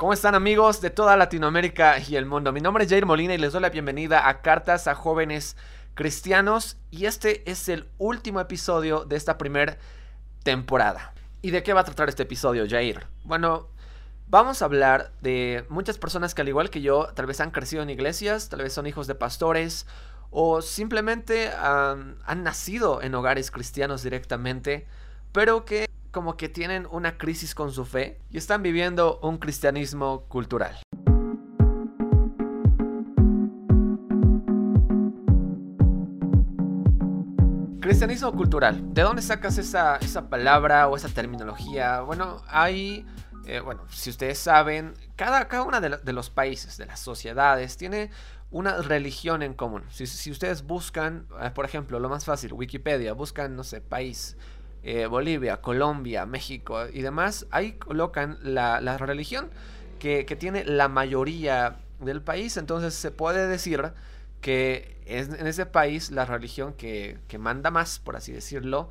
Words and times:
¿Cómo 0.00 0.14
están 0.14 0.34
amigos 0.34 0.80
de 0.80 0.88
toda 0.88 1.14
Latinoamérica 1.14 1.98
y 1.98 2.16
el 2.16 2.24
mundo? 2.24 2.54
Mi 2.54 2.62
nombre 2.62 2.84
es 2.84 2.90
Jair 2.90 3.04
Molina 3.04 3.34
y 3.34 3.36
les 3.36 3.52
doy 3.52 3.60
la 3.60 3.68
bienvenida 3.68 4.30
a 4.30 4.40
Cartas 4.40 4.88
a 4.88 4.94
Jóvenes 4.94 5.58
Cristianos 5.92 6.78
y 6.90 7.04
este 7.04 7.42
es 7.50 7.68
el 7.68 7.86
último 7.98 8.40
episodio 8.40 9.04
de 9.04 9.16
esta 9.16 9.36
primera 9.36 9.76
temporada. 10.42 11.12
¿Y 11.42 11.50
de 11.50 11.62
qué 11.62 11.74
va 11.74 11.82
a 11.82 11.84
tratar 11.84 12.08
este 12.08 12.22
episodio, 12.22 12.64
Jair? 12.66 13.08
Bueno, 13.24 13.68
vamos 14.26 14.62
a 14.62 14.64
hablar 14.64 15.12
de 15.20 15.66
muchas 15.68 15.98
personas 15.98 16.34
que 16.34 16.40
al 16.40 16.48
igual 16.48 16.70
que 16.70 16.80
yo 16.80 17.08
tal 17.14 17.26
vez 17.26 17.38
han 17.42 17.50
crecido 17.50 17.82
en 17.82 17.90
iglesias, 17.90 18.48
tal 18.48 18.62
vez 18.62 18.72
son 18.72 18.86
hijos 18.86 19.06
de 19.06 19.16
pastores 19.16 19.86
o 20.30 20.62
simplemente 20.62 21.50
han 21.52 22.42
nacido 22.42 23.02
en 23.02 23.14
hogares 23.14 23.50
cristianos 23.50 24.02
directamente, 24.02 24.86
pero 25.32 25.66
que 25.66 25.90
como 26.10 26.36
que 26.36 26.48
tienen 26.48 26.86
una 26.90 27.18
crisis 27.18 27.54
con 27.54 27.72
su 27.72 27.84
fe 27.84 28.20
y 28.30 28.38
están 28.38 28.62
viviendo 28.62 29.20
un 29.22 29.38
cristianismo 29.38 30.24
cultural. 30.28 30.76
Cristianismo 37.80 38.32
cultural. 38.32 38.94
¿De 38.94 39.02
dónde 39.02 39.22
sacas 39.22 39.58
esa, 39.58 39.98
palabra 40.28 40.88
o 40.88 40.96
esa 40.96 41.08
terminología? 41.08 42.00
Bueno, 42.00 42.42
hay, 42.48 43.06
eh, 43.46 43.60
bueno, 43.60 43.82
si 43.90 44.10
ustedes 44.10 44.38
saben, 44.38 44.94
cada, 45.16 45.48
cada 45.48 45.62
uno 45.62 45.80
de, 45.80 46.12
los 46.12 46.30
países, 46.30 46.76
de 46.76 46.86
las 46.86 47.00
sociedades, 47.00 47.76
tiene 47.76 48.10
una 48.50 48.82
religión 48.82 49.42
en 49.42 49.54
común. 49.54 49.84
Si, 49.90 50.06
si 50.06 50.30
ustedes 50.30 50.62
buscan, 50.62 51.26
eh, 51.40 51.50
por 51.50 51.64
ejemplo, 51.64 51.98
lo 52.00 52.08
más 52.08 52.24
fácil, 52.24 52.52
Wikipedia, 52.52 53.12
buscan, 53.12 53.56
no 53.56 53.64
sé, 53.64 53.80
país, 53.80 54.36
eh, 54.82 55.06
Bolivia, 55.06 55.60
Colombia, 55.60 56.24
México 56.24 56.86
y 56.90 57.02
demás, 57.02 57.46
ahí 57.50 57.72
colocan 57.72 58.38
la, 58.42 58.78
religión 58.96 59.50
que, 59.98 60.24
tiene 60.38 60.64
la 60.64 60.88
mayoría 60.88 61.76
del 61.98 62.22
país. 62.22 62.56
Entonces 62.56 62.94
se 62.94 63.10
puede 63.10 63.46
decir 63.46 63.92
que 64.40 64.96
en 65.06 65.46
ese 65.46 65.66
país 65.66 66.10
la 66.10 66.24
religión 66.24 66.72
que, 66.72 67.18
manda 67.38 67.70
más, 67.70 67.98
por 67.98 68.16
así 68.16 68.32
decirlo, 68.32 68.88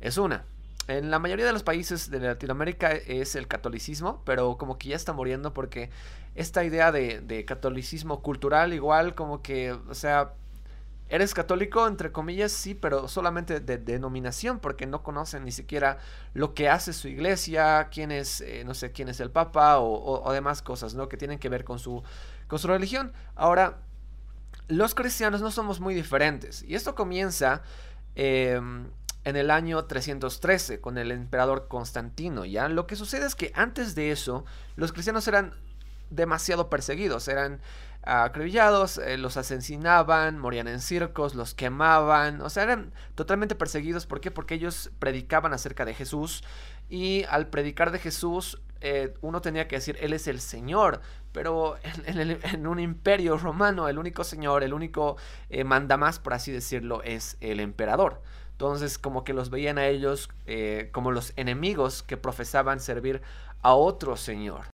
es 0.00 0.16
una. 0.16 0.44
En 0.88 1.10
la 1.10 1.18
mayoría 1.18 1.46
de 1.46 1.52
los 1.52 1.62
países 1.62 2.10
de 2.10 2.20
Latinoamérica 2.20 2.92
es 2.92 3.36
el 3.36 3.46
catolicismo, 3.46 4.22
pero 4.24 4.56
como 4.58 4.78
que 4.78 4.88
ya 4.88 4.96
está 4.96 5.12
muriendo 5.12 5.54
porque 5.54 5.90
esta 6.34 6.64
idea 6.64 6.90
de, 6.92 7.20
de 7.20 7.44
catolicismo 7.44 8.20
cultural 8.20 8.72
igual 8.72 9.14
como 9.14 9.42
que, 9.42 9.72
o 9.72 9.94
sea, 9.94 10.32
Eres 11.12 11.34
católico, 11.34 11.86
entre 11.86 12.10
comillas, 12.10 12.52
sí, 12.52 12.74
pero 12.74 13.06
solamente 13.06 13.60
de 13.60 13.76
denominación, 13.76 14.60
porque 14.60 14.86
no 14.86 15.02
conocen 15.02 15.44
ni 15.44 15.52
siquiera 15.52 15.98
lo 16.32 16.54
que 16.54 16.70
hace 16.70 16.94
su 16.94 17.06
iglesia, 17.06 17.90
quién 17.92 18.10
es, 18.10 18.40
eh, 18.40 18.62
no 18.64 18.72
sé, 18.72 18.92
quién 18.92 19.10
es 19.10 19.20
el 19.20 19.30
papa 19.30 19.78
o, 19.78 20.32
demás 20.32 20.62
cosas, 20.62 20.94
¿no? 20.94 21.10
Que 21.10 21.18
tienen 21.18 21.38
que 21.38 21.50
ver 21.50 21.64
con 21.64 21.78
su, 21.78 22.02
con 22.48 22.58
su 22.58 22.66
religión. 22.66 23.12
Ahora, 23.34 23.82
los 24.68 24.94
cristianos 24.94 25.42
no 25.42 25.50
somos 25.50 25.80
muy 25.80 25.94
diferentes. 25.94 26.62
Y 26.62 26.76
esto 26.76 26.94
comienza 26.94 27.60
em, 28.14 28.86
en 29.24 29.36
el 29.36 29.50
año 29.50 29.84
313 29.84 30.80
con 30.80 30.96
el 30.96 31.10
emperador 31.10 31.68
Constantino. 31.68 32.46
¿ya? 32.46 32.68
Lo 32.68 32.86
que 32.86 32.96
sucede 32.96 33.26
es 33.26 33.34
que 33.34 33.52
antes 33.54 33.94
de 33.94 34.12
eso, 34.12 34.46
los 34.76 34.92
cristianos 34.92 35.28
eran 35.28 35.52
demasiado 36.12 36.68
perseguidos, 36.70 37.28
eran 37.28 37.60
acribillados, 38.04 38.98
eh, 38.98 39.16
los 39.16 39.36
asesinaban, 39.36 40.38
morían 40.38 40.68
en 40.68 40.80
circos, 40.80 41.34
los 41.34 41.54
quemaban, 41.54 42.40
o 42.40 42.50
sea, 42.50 42.64
eran 42.64 42.92
totalmente 43.14 43.54
perseguidos. 43.54 44.06
¿Por 44.06 44.20
qué? 44.20 44.30
Porque 44.30 44.54
ellos 44.54 44.90
predicaban 44.98 45.52
acerca 45.52 45.84
de 45.84 45.94
Jesús 45.94 46.42
y 46.88 47.24
al 47.24 47.46
predicar 47.48 47.92
de 47.92 48.00
Jesús 48.00 48.60
eh, 48.80 49.14
uno 49.20 49.40
tenía 49.40 49.68
que 49.68 49.76
decir, 49.76 49.96
Él 50.00 50.12
es 50.12 50.26
el 50.26 50.40
Señor, 50.40 51.00
pero 51.32 51.76
en, 52.04 52.66
un 52.66 52.80
imperio 52.80 53.36
romano 53.38 53.88
el 53.88 53.98
único 53.98 54.24
Señor, 54.24 54.64
el 54.64 54.74
único 54.74 55.16
eh, 55.48 55.62
mandamás, 55.62 56.18
por 56.18 56.34
así 56.34 56.50
decirlo, 56.50 57.02
es 57.04 57.36
el 57.40 57.60
emperador. 57.60 58.20
Entonces 58.50 58.98
como 58.98 59.24
que 59.24 59.32
los 59.32 59.50
veían 59.50 59.78
a 59.78 59.86
ellos 59.86 60.28
como 60.92 61.10
los 61.10 61.32
enemigos 61.36 62.04
que 62.04 62.16
profesaban 62.16 62.78
servir 62.78 63.22
a 63.62 63.74
otro 63.74 64.16
Señor. 64.16 64.71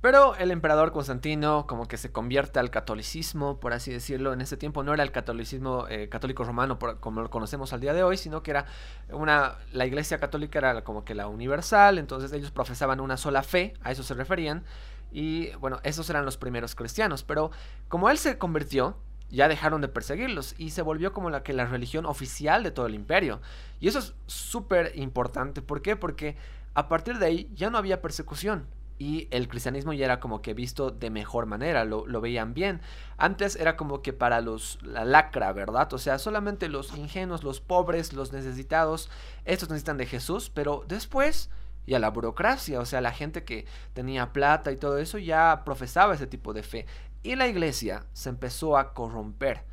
Pero 0.00 0.34
el 0.36 0.50
emperador 0.50 0.92
Constantino 0.92 1.66
como 1.66 1.86
que 1.86 1.98
se 1.98 2.10
convierte 2.10 2.58
al 2.58 2.70
catolicismo, 2.70 3.60
por 3.60 3.74
así 3.74 3.92
decirlo. 3.92 4.32
En 4.32 4.40
ese 4.40 4.56
tiempo 4.56 4.82
no 4.82 4.94
era 4.94 5.02
el 5.02 5.12
catolicismo 5.12 5.86
eh, 5.88 6.08
católico 6.08 6.42
romano 6.42 6.78
como 6.78 7.20
lo 7.20 7.28
conocemos 7.28 7.74
al 7.74 7.80
día 7.80 7.92
de 7.92 8.02
hoy, 8.02 8.16
sino 8.16 8.42
que 8.42 8.52
era 8.52 8.64
una... 9.10 9.58
La 9.72 9.84
iglesia 9.84 10.18
católica 10.18 10.58
era 10.58 10.84
como 10.84 11.04
que 11.04 11.14
la 11.14 11.28
universal, 11.28 11.98
entonces 11.98 12.32
ellos 12.32 12.50
profesaban 12.50 13.00
una 13.00 13.18
sola 13.18 13.42
fe, 13.42 13.74
a 13.82 13.90
eso 13.90 14.02
se 14.02 14.14
referían. 14.14 14.64
Y 15.12 15.50
bueno, 15.56 15.80
esos 15.82 16.08
eran 16.08 16.24
los 16.24 16.38
primeros 16.38 16.74
cristianos. 16.74 17.22
Pero 17.22 17.50
como 17.88 18.08
él 18.08 18.16
se 18.16 18.38
convirtió, 18.38 18.96
ya 19.28 19.48
dejaron 19.48 19.82
de 19.82 19.88
perseguirlos 19.88 20.54
y 20.56 20.70
se 20.70 20.80
volvió 20.80 21.12
como 21.12 21.28
la 21.28 21.42
que 21.42 21.52
la 21.52 21.66
religión 21.66 22.06
oficial 22.06 22.62
de 22.62 22.70
todo 22.70 22.86
el 22.86 22.94
imperio. 22.94 23.42
Y 23.80 23.88
eso 23.88 23.98
es 23.98 24.14
súper 24.26 24.92
importante. 24.94 25.60
¿Por 25.60 25.82
qué? 25.82 25.94
Porque 25.94 26.36
a 26.72 26.88
partir 26.88 27.18
de 27.18 27.26
ahí 27.26 27.50
ya 27.54 27.68
no 27.68 27.76
había 27.76 28.00
persecución 28.00 28.66
y 29.00 29.28
el 29.30 29.48
cristianismo 29.48 29.94
ya 29.94 30.04
era 30.04 30.20
como 30.20 30.42
que 30.42 30.52
visto 30.52 30.90
de 30.90 31.08
mejor 31.08 31.46
manera, 31.46 31.86
lo, 31.86 32.04
veían 32.20 32.52
bien. 32.52 32.82
Antes 33.16 33.56
era 33.56 33.74
como 33.74 34.02
que 34.02 34.12
para 34.12 34.42
los 34.42 34.78
la 34.82 35.06
lacra, 35.06 35.54
¿verdad? 35.54 35.90
O 35.94 35.98
sea, 35.98 36.18
solamente 36.18 36.68
los 36.68 36.94
ingenuos, 36.94 37.42
los 37.42 37.62
pobres, 37.62 38.12
los 38.12 38.34
necesitados, 38.34 39.08
estos 39.46 39.70
necesitan 39.70 39.96
de 39.96 40.04
Jesús, 40.04 40.50
pero 40.52 40.84
después 40.86 41.48
ya 41.86 41.98
la 41.98 42.10
burocracia, 42.10 42.78
o 42.78 42.84
sea, 42.84 43.00
la 43.00 43.10
gente 43.10 43.42
que 43.42 43.64
tenía 43.94 44.34
plata 44.34 44.70
y 44.70 44.76
todo 44.76 44.98
eso 44.98 45.16
ya 45.16 45.62
profesaba 45.64 46.12
ese 46.12 46.26
tipo 46.26 46.52
de 46.52 46.62
fe. 46.62 46.84
Y 47.22 47.36
la 47.36 47.48
iglesia 47.48 48.04
se 48.12 48.28
empezó 48.28 48.76
a 48.76 48.92
corromper 48.92 49.64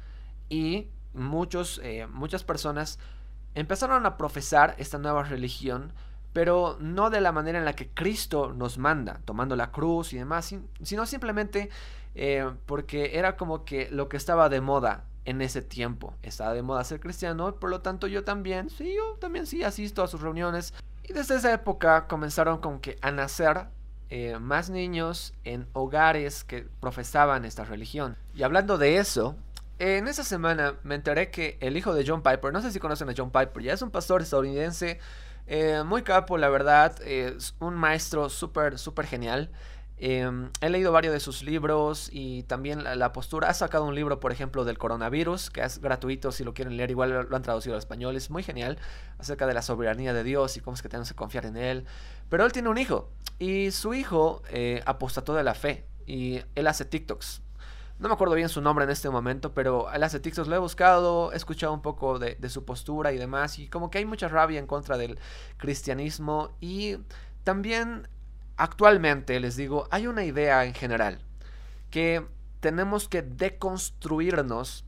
y 0.47 0.87
muchos, 1.13 1.81
eh, 1.83 2.07
muchas 2.07 2.45
personas 2.45 2.97
empezaron 3.55 4.05
a 4.05 4.15
profesar 4.15 4.73
esta 4.77 4.97
nueva 4.99 5.23
religión 5.23 5.91
pero 6.37 6.77
no 6.79 7.09
de 7.09 7.19
la 7.19 7.31
manera 7.31 7.57
en 7.57 7.65
la 7.65 7.73
que 7.73 7.89
Cristo 7.89 8.53
nos 8.53 8.77
manda, 8.77 9.21
tomando 9.25 9.55
la 9.55 9.71
cruz 9.71 10.13
y 10.13 10.17
demás, 10.19 10.53
sino 10.83 11.05
simplemente 11.07 11.71
eh, 12.13 12.47
porque 12.67 13.17
era 13.17 13.35
como 13.35 13.65
que 13.65 13.89
lo 13.89 14.07
que 14.07 14.17
estaba 14.17 14.47
de 14.47 14.61
moda 14.61 15.05
en 15.25 15.41
ese 15.41 15.63
tiempo. 15.63 16.13
Estaba 16.21 16.53
de 16.53 16.61
moda 16.61 16.83
ser 16.83 16.99
cristiano, 16.99 17.55
por 17.55 17.71
lo 17.71 17.81
tanto 17.81 18.05
yo 18.05 18.23
también, 18.23 18.69
sí, 18.69 18.93
yo 18.95 19.17
también 19.19 19.47
sí 19.47 19.63
asisto 19.63 20.03
a 20.03 20.07
sus 20.07 20.21
reuniones. 20.21 20.75
Y 21.09 21.13
desde 21.13 21.37
esa 21.37 21.51
época 21.51 22.05
comenzaron 22.05 22.59
como 22.59 22.81
que 22.81 22.99
a 23.01 23.09
nacer 23.09 23.69
eh, 24.11 24.37
más 24.39 24.69
niños 24.69 25.33
en 25.43 25.65
hogares 25.73 26.43
que 26.43 26.67
profesaban 26.79 27.45
esta 27.45 27.63
religión. 27.63 28.15
Y 28.35 28.43
hablando 28.43 28.77
de 28.77 28.97
eso, 28.97 29.35
en 29.79 30.07
esa 30.07 30.23
semana 30.23 30.75
me 30.83 30.93
enteré 30.93 31.31
que 31.31 31.57
el 31.61 31.77
hijo 31.77 31.95
de 31.95 32.05
John 32.05 32.21
Piper, 32.21 32.53
no 32.53 32.61
sé 32.61 32.71
si 32.71 32.77
conocen 32.77 33.09
a 33.09 33.13
John 33.17 33.31
Piper, 33.31 33.63
ya 33.63 33.73
es 33.73 33.81
un 33.81 33.89
pastor 33.89 34.21
estadounidense 34.21 34.99
eh, 35.47 35.83
muy 35.85 36.03
capo, 36.03 36.37
la 36.37 36.49
verdad. 36.49 37.01
Es 37.01 37.55
un 37.59 37.75
maestro 37.75 38.29
súper, 38.29 38.77
súper 38.77 39.05
genial. 39.07 39.51
Em, 39.99 40.51
he 40.61 40.69
leído 40.69 40.91
varios 40.91 41.11
de 41.11 41.19
sus 41.19 41.41
libros 41.41 42.09
y 42.11 42.43
también 42.43 42.83
la, 42.83 43.13
postura. 43.13 43.49
Ha 43.49 43.53
sacado 43.53 43.85
un 43.85 43.95
libro, 43.95 44.19
por 44.19 44.31
ejemplo, 44.31 44.63
del 44.63 44.77
coronavirus, 44.77 45.49
que 45.49 45.61
es 45.61 45.79
gratuito 45.79 46.31
si 46.31 46.43
lo 46.43 46.53
quieren 46.53 46.77
leer. 46.77 46.91
Igual 46.91 47.27
lo 47.29 47.35
han 47.35 47.41
traducido 47.41 47.75
al 47.75 47.79
español. 47.79 48.15
Es 48.15 48.29
muy 48.29 48.43
genial 48.43 48.77
acerca 49.17 49.47
de 49.47 49.53
la 49.53 49.61
soberanía 49.61 50.13
de 50.13 50.23
Dios 50.23 50.57
y 50.57 50.59
cómo 50.59 50.75
es 50.75 50.81
que 50.81 50.89
tenemos 50.89 51.09
que 51.09 51.15
confiar 51.15 51.45
en 51.45 51.57
Él. 51.57 51.85
Pero 52.29 52.45
él 52.45 52.51
tiene 52.51 52.69
un 52.69 52.77
hijo 52.77 53.09
y 53.39 53.71
su 53.71 53.93
hijo 53.93 54.43
eh, 54.49 54.81
apostató 54.85 55.33
de 55.33 55.43
la 55.43 55.53
fe 55.53 55.85
y 56.05 56.41
él 56.55 56.67
hace 56.67 56.85
TikToks. 56.85 57.41
No 57.99 58.09
me 58.09 58.13
acuerdo 58.13 58.35
bien 58.35 58.49
su 58.49 58.61
nombre 58.61 58.85
en 58.85 58.91
este 58.91 59.09
momento, 59.09 59.53
pero 59.53 59.91
él 59.91 60.03
hace 60.03 60.19
TikToks, 60.19 60.47
lo 60.47 60.55
he 60.55 60.59
buscado, 60.59 61.33
he 61.33 61.35
escuchado 61.35 61.73
un 61.73 61.81
poco 61.81 62.19
de, 62.19 62.37
su 62.49 62.63
postura 62.63 63.11
y 63.11 63.17
demás, 63.17 63.57
y 63.57 63.67
como 63.67 63.89
que 63.89 63.97
hay 63.97 64.05
mucha 64.05 64.27
rabia 64.27 64.59
en 64.59 64.67
contra 64.67 64.97
del 64.97 65.17
cristianismo 65.57 66.55
y 66.61 66.97
también 67.43 68.07
actualmente, 68.55 69.39
les 69.39 69.55
digo, 69.55 69.87
hay 69.89 70.05
una 70.05 70.25
idea 70.25 70.65
en 70.65 70.75
general 70.75 71.21
que 71.89 72.23
tenemos 72.59 73.07
que 73.07 73.23
deconstruirnos 73.23 74.85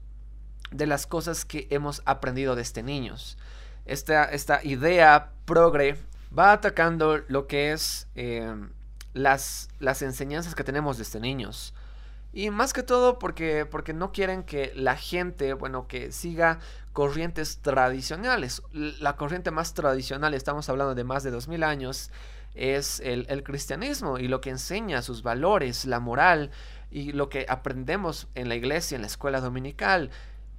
de 0.69 0.85
las 0.85 1.07
cosas 1.07 1.45
que 1.45 1.67
hemos 1.71 2.03
aprendido 2.05 2.55
desde 2.55 2.83
niños. 2.83 3.37
Esta, 3.85 4.25
esta 4.25 4.63
idea 4.63 5.31
progre 5.45 5.97
va 6.37 6.51
atacando 6.51 7.23
lo 7.27 7.47
que 7.47 7.71
es 7.71 8.07
eh, 8.13 8.53
las, 9.13 9.69
las 9.79 10.03
enseñanzas 10.03 10.53
que 10.53 10.63
tenemos 10.63 10.99
desde 10.99 11.19
niños. 11.19 11.73
Y 12.31 12.51
más 12.51 12.73
que 12.73 12.83
todo 12.83 13.17
porque, 13.17 13.65
porque 13.65 13.93
no 13.93 14.11
quieren 14.11 14.43
que 14.43 14.71
la 14.75 14.95
gente, 14.95 15.53
bueno, 15.53 15.87
que 15.87 16.11
siga 16.11 16.59
corrientes 16.93 17.59
tradicionales. 17.61 18.61
La 18.71 19.15
corriente 19.15 19.51
más 19.51 19.73
tradicional, 19.73 20.33
estamos 20.33 20.69
hablando 20.69 20.93
de 20.93 21.03
más 21.03 21.23
de 21.23 21.31
2000 21.31 21.63
años, 21.63 22.11
es 22.53 22.99
el, 22.99 23.25
el 23.29 23.43
cristianismo 23.43 24.19
y 24.19 24.27
lo 24.27 24.41
que 24.41 24.49
enseña 24.51 25.01
sus 25.01 25.23
valores, 25.23 25.85
la 25.85 25.99
moral 25.99 26.51
y 26.91 27.13
lo 27.13 27.29
que 27.29 27.45
aprendemos 27.47 28.27
en 28.35 28.49
la 28.49 28.55
iglesia, 28.55 28.95
en 28.95 29.01
la 29.01 29.07
escuela 29.07 29.41
dominical. 29.41 30.11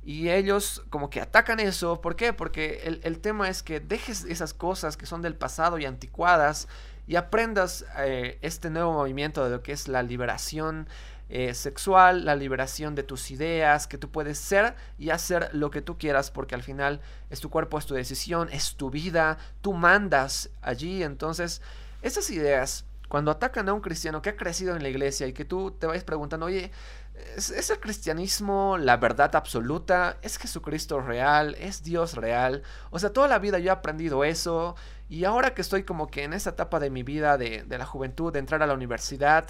Y 0.02 0.30
ellos 0.30 0.82
como 0.90 1.10
que 1.10 1.20
atacan 1.20 1.60
eso. 1.60 2.00
¿Por 2.00 2.16
qué? 2.16 2.32
Porque 2.32 2.82
el, 2.84 3.00
el 3.04 3.20
tema 3.20 3.48
es 3.48 3.62
que 3.62 3.80
dejes 3.80 4.24
esas 4.24 4.54
cosas 4.54 4.96
que 4.96 5.06
son 5.06 5.22
del 5.22 5.36
pasado 5.36 5.78
y 5.78 5.84
anticuadas 5.84 6.68
y 7.06 7.16
aprendas 7.16 7.84
eh, 7.98 8.38
este 8.40 8.70
nuevo 8.70 8.92
movimiento 8.92 9.44
de 9.44 9.50
lo 9.50 9.62
que 9.62 9.72
es 9.72 9.88
la 9.88 10.02
liberación 10.02 10.88
eh, 11.32 11.54
sexual, 11.54 12.24
la 12.24 12.34
liberación 12.34 12.96
de 12.96 13.04
tus 13.04 13.30
ideas, 13.30 13.86
que 13.86 13.98
tú 13.98 14.10
puedes 14.10 14.36
ser 14.36 14.74
y 14.98 15.10
hacer 15.10 15.48
lo 15.52 15.70
que 15.70 15.80
tú 15.80 15.96
quieras 15.96 16.32
porque 16.32 16.56
al 16.56 16.62
final 16.64 17.00
es 17.30 17.40
tu 17.40 17.50
cuerpo, 17.50 17.78
es 17.78 17.86
tu 17.86 17.94
decisión, 17.94 18.48
es 18.50 18.74
tu 18.74 18.90
vida, 18.90 19.38
tú 19.60 19.72
mandas 19.72 20.50
allí, 20.60 21.04
entonces 21.04 21.62
esas 22.02 22.28
ideas 22.30 22.84
cuando 23.08 23.30
atacan 23.30 23.68
a 23.68 23.72
un 23.72 23.80
cristiano 23.80 24.22
que 24.22 24.30
ha 24.30 24.36
crecido 24.36 24.74
en 24.74 24.82
la 24.82 24.88
iglesia 24.88 25.26
y 25.28 25.32
que 25.32 25.44
tú 25.44 25.70
te 25.70 25.86
vayas 25.86 26.04
preguntando, 26.04 26.46
oye, 26.46 26.70
¿Es, 27.36 27.70
el 27.70 27.80
cristianismo 27.80 28.76
la 28.78 28.96
verdad 28.96 29.34
absoluta? 29.36 30.18
¿Es 30.22 30.38
Jesucristo 30.38 31.00
real? 31.00 31.54
¿Es 31.58 31.82
Dios 31.82 32.14
real? 32.14 32.62
O 32.90 32.98
sea, 32.98 33.12
toda 33.12 33.28
la 33.28 33.38
vida 33.38 33.58
yo 33.58 33.68
he 33.68 33.70
aprendido 33.70 34.24
eso 34.24 34.74
y 35.08 35.24
ahora 35.24 35.54
que 35.54 35.62
estoy 35.62 35.82
como 35.84 36.08
que 36.08 36.24
en 36.24 36.32
esa 36.32 36.50
etapa 36.50 36.80
de 36.80 36.90
mi 36.90 37.02
vida, 37.02 37.36
de, 37.36 37.64
la 37.68 37.86
juventud, 37.86 38.32
de 38.32 38.38
entrar 38.38 38.62
a 38.62 38.66
la 38.66 38.74
universidad, 38.74 39.48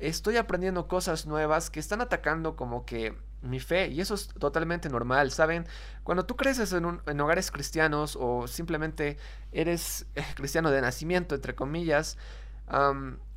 estoy 0.00 0.36
aprendiendo 0.36 0.88
cosas 0.88 1.26
nuevas 1.26 1.70
que 1.70 1.80
están 1.80 2.00
atacando 2.00 2.56
como 2.56 2.84
que 2.84 3.16
mi 3.42 3.60
fe 3.60 3.88
y 3.88 4.00
eso 4.00 4.14
es 4.14 4.28
totalmente 4.28 4.88
normal, 4.88 5.30
¿saben? 5.30 5.66
Cuando 6.04 6.26
tú 6.26 6.36
creces 6.36 6.72
en, 6.72 7.00
en 7.06 7.20
hogares 7.20 7.50
cristianos 7.50 8.16
o 8.20 8.46
simplemente 8.48 9.16
eres 9.52 10.06
cristiano 10.36 10.70
de 10.70 10.80
nacimiento, 10.80 11.34
entre 11.34 11.54
comillas, 11.54 12.18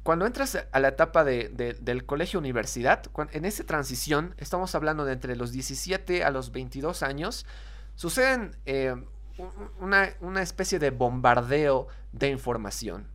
cuando 0.04 0.26
entras 0.26 0.68
a 0.72 0.80
la 0.80 0.90
etapa 0.90 1.24
del 1.24 2.06
colegio-universidad, 2.06 3.04
en 3.32 3.46
esa 3.46 3.64
transición, 3.64 4.36
estamos 4.38 4.76
hablando 4.76 5.06
de 5.06 5.14
entre 5.14 5.36
los 5.36 5.52
17 5.52 6.24
a 6.24 6.30
los 6.30 6.52
22 6.52 7.02
años, 7.04 7.46
suceden 7.96 8.56
eh, 8.66 8.96
una, 9.80 10.42
especie 10.42 10.78
de 10.78 10.92
bombardeo 10.92 11.88
de 12.12 12.30
información. 12.30 13.08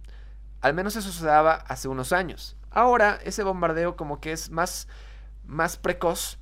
Al 0.60 0.74
menos 0.74 0.96
eso 0.96 1.12
se 1.12 1.24
daba 1.24 1.54
hace 1.54 1.88
unos 1.88 2.12
años. 2.12 2.56
Ahora 2.70 3.18
ese 3.24 3.42
bombardeo 3.42 3.96
como 3.96 4.20
que 4.20 4.32
es 4.32 4.50
más, 4.50 4.88
más 5.44 5.76
precoz. 5.76 6.38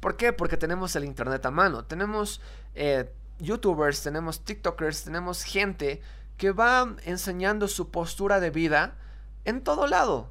¿Por 0.00 0.16
qué? 0.16 0.32
Porque 0.32 0.56
tenemos 0.56 0.96
el 0.96 1.04
Internet 1.04 1.44
a 1.46 1.50
mano. 1.50 1.84
Tenemos 1.84 2.40
eh, 2.74 3.12
youtubers, 3.38 4.02
tenemos 4.02 4.44
TikTokers, 4.44 5.04
tenemos 5.04 5.42
gente 5.42 6.00
que 6.36 6.52
va 6.52 6.96
enseñando 7.04 7.68
su 7.68 7.90
postura 7.90 8.40
de 8.40 8.50
vida 8.50 8.96
en 9.44 9.62
todo 9.62 9.86
lado. 9.86 10.30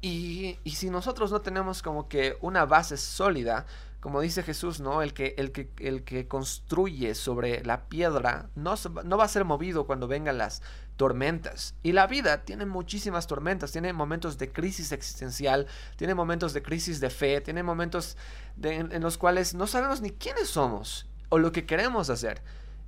Y, 0.00 0.58
si 0.66 0.90
nosotros 0.90 1.32
no 1.32 1.40
tenemos 1.40 1.82
como 1.82 2.08
que 2.08 2.36
una 2.40 2.64
base 2.64 2.96
sólida, 2.96 3.66
como 4.00 4.20
dice 4.20 4.42
Jesús, 4.42 4.80
¿no? 4.80 5.02
El 5.02 5.14
que, 5.14 5.34
el 5.38 5.52
que, 5.52 5.70
el 5.78 6.04
que 6.04 6.28
construye 6.28 7.14
sobre 7.14 7.64
la 7.64 7.86
piedra 7.88 8.50
no, 8.54 8.74
no 9.04 9.16
va 9.16 9.24
a 9.24 9.28
ser 9.28 9.44
movido 9.44 9.86
cuando 9.86 10.06
vengan 10.06 10.38
las 10.38 10.62
tormentas. 10.96 11.74
Y 11.82 11.92
la 11.92 12.06
vida 12.06 12.44
tiene 12.44 12.66
muchísimas 12.66 13.26
tormentas, 13.26 13.72
tiene 13.72 13.92
momentos 13.92 14.38
de 14.38 14.52
crisis 14.52 14.92
existencial, 14.92 15.66
tiene 15.96 16.14
momentos 16.14 16.52
de 16.52 16.62
crisis 16.62 17.00
de 17.00 17.10
fe, 17.10 17.40
tiene 17.40 17.62
momentos 17.62 18.16
en 18.62 19.02
los 19.02 19.18
cuales 19.18 19.54
no 19.54 19.66
sabemos 19.66 20.00
ni 20.00 20.10
quiénes 20.10 20.48
somos 20.48 21.06
o 21.28 21.38
lo 21.38 21.52
que 21.52 21.66
queremos 21.66 22.10
hacer. 22.10 22.42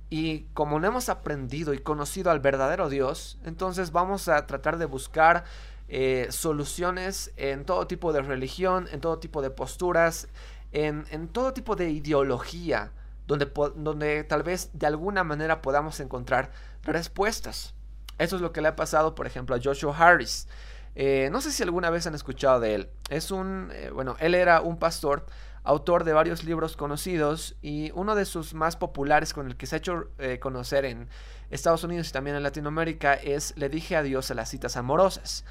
Y 0.09 0.45
como 0.55 0.79
no 0.79 0.87
hemos 0.87 1.07
aprendido 1.09 1.73
y 1.73 1.79
conocido 1.79 2.31
al 2.31 2.39
verdadero 2.39 2.89
Dios, 2.89 3.37
entonces 3.45 3.91
vamos 3.91 4.27
a 4.27 4.47
tratar 4.47 4.77
de 4.79 4.85
buscar 4.85 5.43
eh, 5.87 6.27
soluciones 6.31 7.31
en 7.37 7.63
todo 7.63 7.85
tipo 7.85 8.11
de 8.11 8.21
religión, 8.21 8.87
en 8.91 9.01
todo 9.01 9.19
tipo 9.19 9.41
de 9.41 9.51
posturas, 9.51 10.27
en, 10.71 11.27
todo 11.29 11.53
tipo 11.53 11.75
de 11.75 11.91
ideología, 11.91 12.91
donde, 13.27 13.51
donde 13.75 14.23
tal 14.23 14.41
vez 14.41 14.71
de 14.73 14.87
alguna 14.87 15.23
manera 15.23 15.61
podamos 15.61 15.99
encontrar 15.99 16.51
respuestas. 16.83 17.75
Eso 18.19 18.35
es 18.35 18.41
lo 18.41 18.51
que 18.51 18.61
le 18.61 18.67
ha 18.67 18.75
pasado, 18.75 19.15
por 19.15 19.25
ejemplo, 19.25 19.55
a 19.55 19.59
Joshua 19.61 19.95
Harris. 19.97 20.47
Eh, 20.95 21.29
no 21.31 21.41
sé 21.41 21.51
si 21.51 21.63
alguna 21.63 21.89
vez 21.89 22.05
han 22.05 22.13
escuchado 22.13 22.59
de 22.59 22.75
él. 22.75 22.89
Es 23.09 23.31
un, 23.31 23.71
eh, 23.73 23.89
bueno, 23.89 24.15
él 24.19 24.35
era 24.35 24.61
un 24.61 24.77
pastor 24.77 25.25
autor 25.63 26.03
de 26.03 26.13
varios 26.13 26.43
libros 26.43 26.75
conocidos 26.77 27.55
y 27.61 27.91
uno 27.93 28.15
de 28.15 28.25
sus 28.25 28.53
más 28.53 28.75
populares 28.75 29.33
con 29.33 29.47
el 29.47 29.55
que 29.55 29.65
se 29.65 29.75
ha 29.75 29.79
hecho 29.79 30.09
eh, 30.17 30.39
conocer 30.39 30.85
en 30.85 31.07
Estados 31.49 31.83
Unidos 31.83 32.09
y 32.09 32.11
también 32.11 32.35
en 32.35 32.43
Latinoamérica 32.43 33.13
es 33.13 33.53
Le 33.57 33.69
dije 33.69 33.95
adiós 33.95 34.31
a 34.31 34.35
las 34.35 34.49
citas 34.49 34.77
amorosas. 34.77 35.43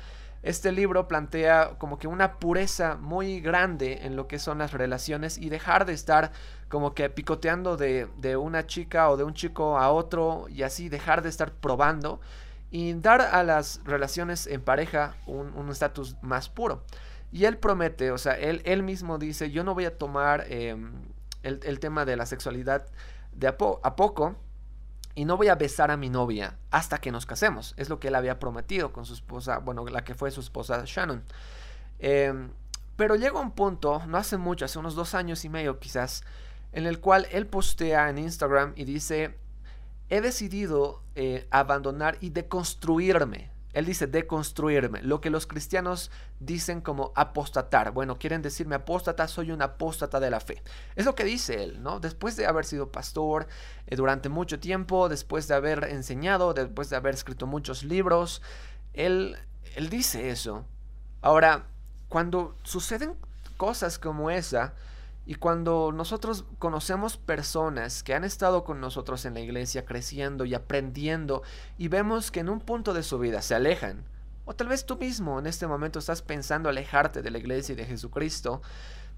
Este 0.42 0.70
libro 0.70 1.08
plantea 1.08 1.72
como 1.78 1.98
que 1.98 2.06
una 2.06 2.38
pureza 2.38 2.96
muy 2.96 3.40
grande 3.40 4.00
en 4.02 4.14
lo 4.14 4.28
que 4.28 4.38
son 4.38 4.58
las 4.58 4.72
relaciones 4.72 5.36
y 5.36 5.48
dejar 5.48 5.84
de 5.84 5.94
estar 5.94 6.30
como 6.68 6.94
que 6.94 7.10
picoteando 7.10 7.76
de, 7.76 8.36
una 8.36 8.66
chica 8.66 9.10
o 9.10 9.16
de 9.16 9.24
un 9.24 9.34
chico 9.34 9.78
a 9.78 9.90
otro 9.90 10.46
y 10.48 10.62
así 10.62 10.88
dejar 10.88 11.22
de 11.22 11.28
estar 11.28 11.52
probando 11.52 12.20
y 12.70 12.94
dar 12.94 13.20
a 13.20 13.42
las 13.42 13.80
relaciones 13.84 14.46
en 14.46 14.60
pareja 14.60 15.14
un 15.26 15.68
estatus 15.70 16.16
más 16.22 16.48
puro. 16.48 16.84
Y 17.30 17.44
él 17.44 17.58
promete, 17.58 18.10
o 18.10 18.18
sea, 18.18 18.38
él, 18.38 18.62
él 18.64 18.82
mismo 18.82 19.18
dice, 19.18 19.50
yo 19.50 19.62
no 19.62 19.74
voy 19.74 19.84
a 19.84 19.98
tomar 19.98 20.46
em, 20.48 20.92
el, 21.42 21.78
tema 21.78 22.04
de 22.04 22.16
la 22.16 22.24
sexualidad 22.24 22.86
de 23.32 23.48
a, 23.48 23.56
a, 23.82 23.96
poco 23.96 24.36
y 25.14 25.24
no 25.26 25.36
voy 25.36 25.48
a 25.48 25.54
besar 25.54 25.90
a 25.90 25.96
mi 25.96 26.08
novia 26.08 26.56
hasta 26.70 26.98
que 26.98 27.12
nos 27.12 27.26
casemos. 27.26 27.74
Es 27.76 27.90
lo 27.90 28.00
que 28.00 28.08
él 28.08 28.14
había 28.14 28.38
prometido 28.38 28.92
con 28.92 29.04
su 29.04 29.12
esposa, 29.12 29.58
bueno, 29.58 29.84
la 29.86 30.04
que 30.04 30.14
fue 30.14 30.30
su 30.30 30.40
esposa 30.40 30.82
Shannon. 30.86 31.22
Em, 31.98 32.50
pero 32.96 33.14
llega 33.14 33.38
un 33.38 33.52
punto, 33.52 34.02
no 34.06 34.16
hace 34.16 34.38
mucho, 34.38 34.64
hace 34.64 34.78
unos 34.78 34.94
dos 34.94 35.14
años 35.14 35.44
y 35.44 35.50
medio 35.50 35.78
quizás, 35.78 36.24
en 36.72 36.86
el 36.86 36.98
cual 36.98 37.26
él 37.30 37.46
postea 37.46 38.08
en 38.08 38.18
Instagram 38.18 38.72
y 38.74 38.84
dice, 38.84 39.36
he 40.10 40.20
decidido 40.20 41.02
eh, 41.14 41.46
abandonar 41.50 42.18
y 42.20 42.30
deconstruirme 42.30 43.50
él 43.74 43.84
dice 43.84 44.06
deconstruirme, 44.06 45.02
lo 45.02 45.20
que 45.20 45.30
los 45.30 45.46
cristianos 45.46 46.10
dicen 46.40 46.80
como 46.80 47.12
apostatar. 47.14 47.92
Bueno, 47.92 48.18
quieren 48.18 48.40
decirme 48.40 48.74
apóstata, 48.74 49.28
soy 49.28 49.52
un 49.52 49.60
apóstata 49.60 50.20
de 50.20 50.30
la 50.30 50.40
fe. 50.40 50.62
Es 50.96 51.04
lo 51.04 51.14
que 51.14 51.24
dice 51.24 51.62
él, 51.62 51.82
¿no? 51.82 52.00
Después 52.00 52.36
de 52.36 52.46
haber 52.46 52.64
sido 52.64 52.90
pastor 52.90 53.46
eh, 53.86 53.94
durante 53.94 54.30
mucho 54.30 54.58
tiempo, 54.58 55.08
después 55.08 55.48
de 55.48 55.54
haber 55.54 55.84
enseñado, 55.84 56.54
después 56.54 56.88
de 56.88 56.96
haber 56.96 57.14
escrito 57.14 57.46
muchos 57.46 57.84
libros, 57.84 58.42
él, 58.94 59.36
él 59.76 59.90
dice 59.90 60.30
eso. 60.30 60.64
Ahora, 61.20 61.66
cuando 62.08 62.56
suceden 62.62 63.14
cosas 63.58 63.98
como 63.98 64.30
esa, 64.30 64.74
y 65.28 65.34
cuando 65.34 65.92
nosotros 65.92 66.46
conocemos 66.58 67.18
personas 67.18 68.02
que 68.02 68.14
han 68.14 68.24
estado 68.24 68.64
con 68.64 68.80
nosotros 68.80 69.26
en 69.26 69.34
la 69.34 69.40
iglesia 69.40 69.84
creciendo 69.84 70.46
y 70.46 70.54
aprendiendo 70.54 71.42
y 71.76 71.88
vemos 71.88 72.30
que 72.30 72.40
en 72.40 72.48
un 72.48 72.60
punto 72.60 72.94
de 72.94 73.02
su 73.02 73.18
vida 73.18 73.42
se 73.42 73.54
alejan, 73.54 74.04
o 74.46 74.54
tal 74.54 74.68
vez 74.68 74.86
tú 74.86 74.96
mismo 74.96 75.38
en 75.38 75.46
este 75.46 75.66
momento 75.66 75.98
estás 75.98 76.22
pensando 76.22 76.70
alejarte 76.70 77.20
de 77.20 77.30
la 77.30 77.36
iglesia 77.36 77.74
y 77.74 77.76
de 77.76 77.84
Jesucristo, 77.84 78.62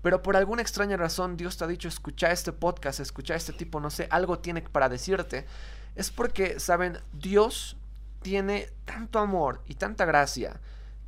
pero 0.02 0.20
por 0.20 0.36
alguna 0.36 0.62
extraña 0.62 0.96
razón 0.96 1.36
Dios 1.36 1.56
te 1.56 1.62
ha 1.62 1.68
dicho 1.68 1.86
escucha 1.86 2.32
este 2.32 2.50
podcast, 2.50 2.98
escucha 2.98 3.36
este 3.36 3.52
tipo, 3.52 3.78
no 3.78 3.90
sé, 3.90 4.08
algo 4.10 4.40
tiene 4.40 4.62
para 4.62 4.88
decirte, 4.88 5.46
es 5.94 6.10
porque, 6.10 6.58
saben, 6.58 6.98
Dios 7.12 7.76
tiene 8.20 8.68
tanto 8.84 9.20
amor 9.20 9.62
y 9.68 9.74
tanta 9.74 10.06
gracia 10.06 10.58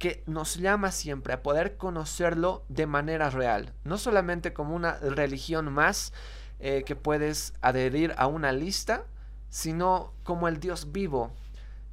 que 0.03 0.25
nos 0.27 0.57
llama 0.57 0.91
siempre 0.91 1.33
a 1.33 1.45
poder 1.45 1.77
conocerlo 1.77 2.65
de 2.69 2.87
manera 2.87 3.31
real, 3.31 3.73
no 3.85 3.99
solamente 3.99 4.53
como 4.53 4.75
una 4.75 4.99
religión 4.99 5.73
más 5.73 6.13
eh, 6.59 6.83
que 6.85 6.97
puedes 6.97 7.55
adherir 7.61 8.13
a 8.17 8.27
una 8.27 8.51
lista, 8.51 9.05
sino 9.49 10.13
como 10.25 10.49
el 10.49 10.59
Dios 10.59 10.91
vivo 10.91 11.31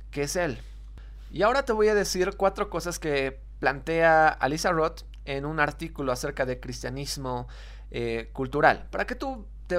que 0.09 0.23
es 0.23 0.35
Él. 0.35 0.57
Y 1.29 1.43
ahora 1.43 1.65
te 1.65 1.71
voy 1.71 1.87
a 1.87 1.93
decir 1.93 2.35
cuatro 2.35 2.71
cosas 2.71 2.97
que 2.97 3.39
plantea 3.59 4.29
Alisa 4.29 4.71
Roth 4.71 5.01
en 5.25 5.45
un 5.45 5.59
artículo 5.59 6.11
acerca 6.11 6.47
de 6.47 6.59
cristianismo 6.59 7.47
eh, 7.91 8.31
cultural, 8.33 8.87
para 8.89 9.05
que 9.05 9.13
tú 9.13 9.45
te 9.67 9.77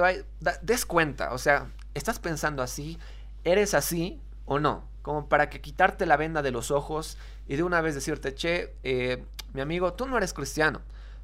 des 0.61 0.85
cuenta, 0.85 1.33
o 1.33 1.37
sea, 1.37 1.69
¿estás 1.95 2.19
pensando 2.19 2.63
así? 2.63 2.97
¿Eres 3.43 3.73
así 3.73 4.21
o 4.45 4.57
no? 4.57 4.89
Como 5.01 5.27
para 5.27 5.49
que 5.49 5.61
quitarte 5.61 6.05
la 6.05 6.17
venda 6.17 6.41
de 6.41 6.51
los 6.51 6.71
ojos 6.71 7.17
y 7.47 7.55
de 7.55 7.63
una 7.63 7.81
vez 7.81 7.95
decirte, 7.95 8.35
che, 8.35 8.75
eh, 8.83 9.23
mi 9.53 9.61
amigo, 9.61 9.93
tú 9.93 10.07
no 10.07 10.17
eres 10.17 10.33
cristiano, 10.33 10.81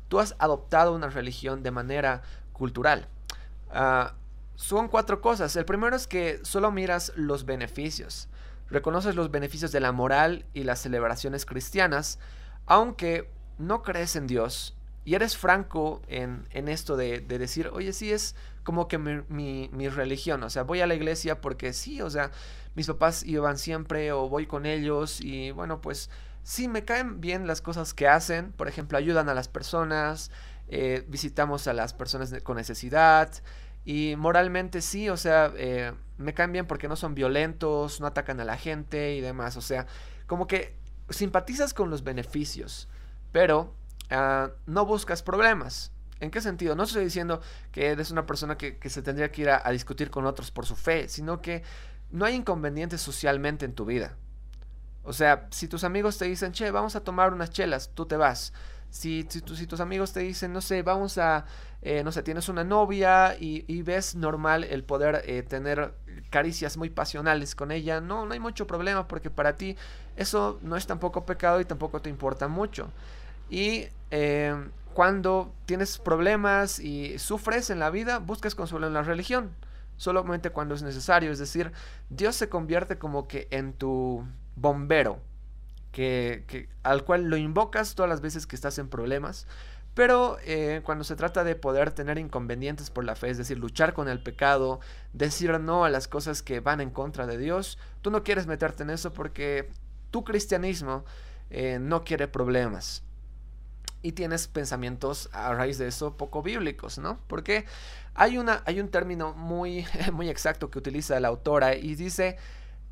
tú 0.08 0.20
has 0.20 0.36
adoptado 0.40 0.94
una 0.94 1.10
religión 1.10 1.64
de 1.64 1.72
manera 1.72 2.22
cultural. 2.54 3.08
Ah, 3.70 4.14
son 4.56 4.88
cuatro 4.88 5.22
cosas. 5.22 5.56
El 5.56 5.66
primero 5.66 5.96
es 5.96 6.08
que 6.08 6.40
solo 6.44 6.72
miras 6.72 7.14
los 7.16 7.46
beneficios. 7.46 8.28
Reconoces 8.70 9.16
los 9.16 9.32
beneficios 9.32 9.72
de 9.72 9.80
la 9.80 9.92
moral 9.92 10.46
y 10.54 10.64
las 10.64 10.80
celebraciones 10.80 11.46
cristianas, 11.46 12.20
aunque 12.66 13.30
no 13.60 13.84
crees 13.84 14.16
en 14.16 14.28
Dios 14.28 14.78
y 15.08 15.16
eres 15.16 15.38
franco 15.38 16.02
en, 16.10 16.46
esto 16.68 16.98
de, 16.98 17.22
decir, 17.22 17.70
oye, 17.72 17.94
sí 17.94 18.12
es 18.12 18.36
como 18.68 18.90
que 18.90 18.98
mi, 18.98 19.70
mi, 19.72 19.88
religión, 19.88 20.44
o 20.44 20.50
sea, 20.50 20.64
voy 20.64 20.82
a 20.82 20.88
la 20.88 20.94
iglesia 20.94 21.40
porque 21.40 21.72
sí, 21.72 22.02
o 22.02 22.10
sea, 22.10 22.32
mis 22.76 22.88
papás 22.88 23.24
iban 23.24 23.58
siempre 23.58 24.12
o 24.12 24.28
voy 24.28 24.46
con 24.46 24.66
ellos 24.66 25.22
y 25.22 25.52
bueno, 25.52 25.80
pues 25.80 26.10
sí, 26.44 26.68
me 26.68 26.84
caen 26.84 27.22
bien 27.22 27.48
las 27.48 27.62
cosas 27.62 27.94
que 27.94 28.10
hacen, 28.10 28.52
por 28.52 28.68
ejemplo, 28.68 28.98
ayudan 28.98 29.30
a 29.30 29.34
las 29.34 29.48
personas, 29.48 30.32
eh, 30.68 31.06
visitamos 31.08 31.66
a 31.68 31.72
las 31.72 31.94
personas 31.94 32.36
con 32.44 32.58
necesidad 32.58 33.32
y 33.86 34.16
moralmente 34.18 34.82
sí, 34.82 35.08
o 35.08 35.16
sea, 35.16 35.54
eh, 35.56 35.94
me 36.18 36.34
caen 36.34 36.52
bien 36.52 36.68
porque 36.68 36.90
no 36.90 36.98
son 36.98 37.16
violentos, 37.16 38.02
no 38.02 38.08
atacan 38.08 38.42
a 38.42 38.44
la 38.44 38.58
gente 38.58 39.16
y 39.16 39.22
demás, 39.22 39.56
o 39.56 39.62
sea, 39.62 39.88
como 40.26 40.46
que 40.46 40.76
simpatizas 41.10 41.74
con 41.74 41.90
los 41.90 42.04
beneficios, 42.04 42.90
pero 43.32 43.74
ah, 44.10 44.50
no 44.66 44.86
buscas 44.86 45.24
problemas. 45.24 45.94
¿En 46.20 46.32
qué 46.32 46.42
sentido? 46.42 46.76
No 46.76 46.84
estoy 46.84 47.04
diciendo 47.04 47.42
que 47.72 47.88
eres 47.88 48.12
una 48.12 48.26
persona 48.26 48.58
que, 48.58 48.78
se 48.90 49.02
tendría 49.02 49.32
que 49.32 49.44
ir 49.44 49.50
a, 49.50 49.70
discutir 49.72 50.10
con 50.10 50.26
otros 50.26 50.52
por 50.52 50.66
su 50.66 50.76
fe, 50.76 51.10
sino 51.10 51.42
que 51.42 51.64
no 52.12 52.26
hay 52.26 52.36
inconvenientes 52.36 53.02
socialmente 53.02 53.66
en 53.66 53.74
tu 53.74 53.86
vida. 53.86 54.16
O 55.04 55.14
sea, 55.14 55.48
si 55.52 55.68
tus 55.68 55.84
amigos 55.84 56.18
te 56.18 56.26
dicen, 56.26 56.52
che, 56.52 56.72
vamos 56.72 56.96
a 56.96 57.02
tomar 57.02 57.34
unas 57.34 57.52
chelas, 57.52 57.92
tú 57.94 58.06
te 58.06 58.18
vas. 58.18 58.54
Si, 58.90 59.26
tus 59.26 59.80
amigos 59.80 60.14
te 60.14 60.22
dicen, 60.22 60.54
no 60.54 60.62
sé, 60.62 60.82
vamos 60.82 61.18
a, 61.18 61.46
eh, 61.82 62.04
no 62.04 62.12
sé, 62.12 62.24
tienes 62.24 62.50
una 62.50 62.64
novia 62.64 63.36
y, 63.40 63.82
ves 63.84 64.16
normal 64.16 64.64
el 64.64 64.84
poder 64.84 65.24
eh, 65.26 65.44
tener 65.44 65.94
caricias 66.30 66.78
muy 66.78 66.90
pasionales 66.90 67.54
con 67.54 67.72
ella, 67.72 68.02
no, 68.02 68.26
no 68.26 68.34
hay 68.34 68.40
mucho 68.40 68.66
problema 68.66 69.08
porque 69.08 69.30
para 69.30 69.56
ti 69.56 69.76
eso 70.16 70.60
no 70.62 70.76
es 70.76 70.88
tampoco 70.88 71.26
pecado 71.26 71.62
y 71.62 71.66
tampoco 71.66 72.02
te 72.02 72.10
importa 72.10 72.48
mucho. 72.48 72.90
Y 73.50 73.88
eh, 74.12 74.56
cuando 74.98 75.54
tienes 75.68 76.00
problemas 76.00 76.80
y 76.80 77.20
sufres 77.20 77.70
en 77.70 77.78
la 77.78 77.92
vida, 77.92 78.18
buscas 78.18 78.56
consuelo 78.56 78.88
en 78.88 78.94
la 78.94 79.04
religión, 79.04 79.52
solamente 79.96 80.50
cuando 80.50 80.74
es 80.74 80.82
necesario. 80.82 81.32
Es 81.32 81.38
decir, 81.38 81.72
Dios 82.10 82.36
se 82.36 82.50
convierte 82.50 82.98
como 82.98 83.28
que 83.28 83.48
en 83.52 83.74
tu 83.74 84.26
bombero, 84.56 85.22
que, 85.92 86.68
al 86.82 87.04
cual 87.04 87.26
lo 87.26 87.38
invocas 87.38 87.94
todas 87.94 88.10
las 88.10 88.22
veces 88.22 88.48
que 88.48 88.56
estás 88.56 88.80
en 88.80 88.90
problemas. 88.90 89.46
Pero 89.94 90.40
eh, 90.44 90.82
cuando 90.84 91.04
se 91.04 91.16
trata 91.16 91.44
de 91.44 91.54
poder 91.56 91.92
tener 91.92 92.18
inconvenientes 92.18 92.90
por 92.90 93.04
la 93.04 93.16
fe, 93.16 93.30
es 93.30 93.38
decir, 93.38 93.60
luchar 93.60 93.94
con 93.94 94.10
el 94.10 94.24
pecado, 94.24 94.80
decir 95.14 95.60
no 95.60 95.86
a 95.86 95.92
las 95.92 96.08
cosas 96.08 96.42
que 96.42 96.60
van 96.60 96.82
en 96.82 96.90
contra 96.90 97.28
de 97.28 97.38
Dios, 97.38 97.78
tú 98.02 98.10
no 98.10 98.24
quieres 98.24 98.48
meterte 98.48 98.82
en 98.82 98.90
eso 98.90 99.14
porque 99.14 99.70
tu 100.10 100.24
cristianismo 100.24 101.06
eh, 101.52 101.78
no 101.80 102.04
quiere 102.04 102.28
problemas 102.28 103.04
y 104.02 104.12
tienes 104.14 104.48
pensamientos 104.48 105.30
a 105.34 105.54
raíz 105.54 105.78
de 105.78 105.88
eso 105.88 106.18
poco 106.18 106.42
bíblicos, 106.42 106.98
¿no? 106.98 107.20
Porque 107.28 107.66
hay, 108.14 108.38
una, 108.38 108.64
hay 108.66 108.80
un 108.80 108.90
término 108.90 109.34
muy, 109.34 109.86
muy 110.14 110.30
exacto 110.30 110.70
que 110.70 110.80
utiliza 110.80 111.20
la 111.20 111.28
autora 111.28 111.76
y 111.76 111.96
dice, 111.96 112.38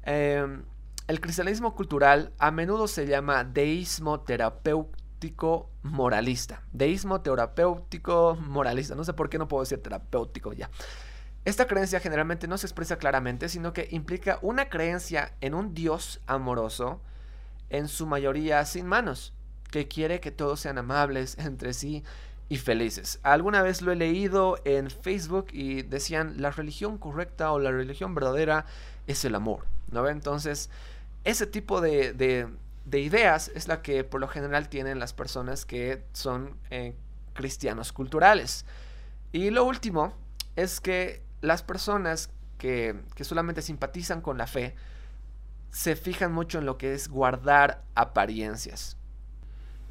em, 0.03 0.63
el 1.07 1.21
cristianismo 1.21 1.75
cultural 1.75 2.31
a 2.39 2.51
menudo 2.51 2.87
se 2.87 3.05
llama 3.05 3.43
deísmo 3.43 4.21
terapéutico 4.21 5.69
moralista. 5.83 6.63
Deísmo 6.73 7.21
terapéutico 7.21 8.35
moralista. 8.35 8.95
No 8.95 9.03
sé 9.03 9.13
por 9.13 9.29
qué 9.29 9.37
no 9.37 9.47
puedo 9.47 9.63
decir 9.63 9.81
terapéutico 9.81 10.53
ya. 10.53 10.69
Esta 11.45 11.67
creencia 11.67 11.99
generalmente 11.99 12.47
no 12.47 12.57
se 12.57 12.65
expresa 12.65 12.97
claramente, 12.97 13.49
sino 13.49 13.71
que 13.71 13.87
implica 13.91 14.39
una 14.41 14.67
creencia 14.67 15.35
en 15.41 15.53
un 15.53 15.75
Dios 15.75 16.19
amoroso, 16.25 17.01
en 17.69 17.87
su 17.87 18.07
mayoría 18.07 18.65
sin 18.65 18.87
manos 18.87 19.35
que 19.75 19.89
quiere 19.89 20.21
que 20.21 20.31
todos 20.31 20.61
sean 20.61 20.77
amables 20.77 21.37
entre 21.39 21.73
sí 21.73 22.03
y 22.47 22.57
felices. 22.57 23.19
Alguna 23.23 23.61
vez 23.61 23.81
lo 23.81 23.91
he 23.91 23.95
leído 23.95 24.57
en 24.63 24.89
Facebook 24.89 25.47
y 25.51 25.81
decían 25.81 26.41
la 26.41 26.51
religión 26.51 26.97
correcta 26.97 27.51
o 27.51 27.59
la 27.59 27.71
religión 27.71 28.15
verdadera 28.15 28.65
es 29.07 29.25
el 29.25 29.35
amor, 29.35 29.65
¿no? 29.91 30.07
Entonces, 30.07 30.69
ese 31.25 31.45
tipo 31.45 31.81
de, 31.81 32.13
de, 32.13 32.99
ideas 32.99 33.51
es 33.53 33.67
la 33.67 33.81
que 33.81 34.05
por 34.05 34.21
lo 34.21 34.29
general 34.29 34.69
tienen 34.69 34.99
las 34.99 35.11
personas 35.11 35.65
que 35.65 36.03
son 36.13 36.55
eh, 36.69 36.95
cristianos 37.33 37.91
culturales. 37.91 38.65
Y 39.33 39.49
lo 39.49 39.65
último 39.65 40.13
es 40.55 40.79
que 40.79 41.21
las 41.41 41.63
personas 41.63 42.29
que, 42.57 42.95
que 43.15 43.25
solamente 43.25 43.61
simpatizan 43.61 44.21
con 44.21 44.37
la 44.37 44.47
fe 44.47 44.75
se 45.71 45.97
fijan 45.97 46.31
mucho 46.31 46.59
en 46.59 46.65
lo 46.65 46.77
que 46.77 46.93
es 46.93 47.09
guardar 47.09 47.83
apariencias. 47.95 48.95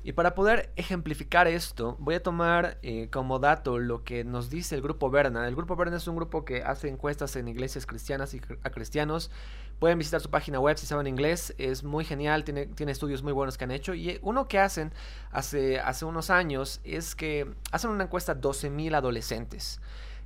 Y 0.07 0.13
para 0.13 0.35
poder 0.35 0.71
ejemplificar 0.77 1.49
esto, 1.49 1.97
voy 1.99 2.17
a 2.17 2.23
tomar 2.23 2.77
eh, 2.83 3.09
como 3.11 3.39
dato 3.39 3.79
lo 3.79 4.05
que 4.05 4.23
nos 4.23 4.51
dice 4.51 4.75
el 4.75 4.83
grupo 4.83 5.09
Berna. 5.09 5.49
El 5.49 5.57
grupo 5.57 5.77
Berna 5.77 5.97
es 5.97 6.07
un 6.07 6.15
grupo 6.15 6.45
que 6.45 6.63
hace 6.63 6.89
encuestas 6.89 7.35
en 7.37 7.49
iglesias 7.49 7.87
cristianas 7.87 8.35
y 8.35 8.43
a 8.63 8.69
cristianos. 8.69 9.31
Pueden 9.79 9.97
visitar 9.97 10.21
su 10.21 10.29
página 10.29 10.61
web 10.61 10.77
si 10.77 10.85
saben 10.85 11.07
inglés, 11.07 11.55
es 11.57 11.85
muy 11.85 12.05
genial, 12.05 12.45
tiene, 12.45 12.67
tiene 12.67 12.93
estudios 12.93 13.23
muy 13.23 13.33
buenos 13.33 13.57
que 13.57 13.65
han 13.65 13.71
hecho. 13.71 13.95
Y 13.95 14.19
uno 14.21 14.47
que 14.47 14.59
hacen 14.59 14.93
hace, 15.33 15.81
hace 15.81 16.05
unos 16.05 16.29
años 16.29 16.83
es 16.85 17.15
que 17.15 17.51
hacen 17.73 17.91
una 17.91 18.05
encuesta 18.05 18.33
a 18.33 18.37
12.000 18.37 18.95
adolescentes 18.95 19.81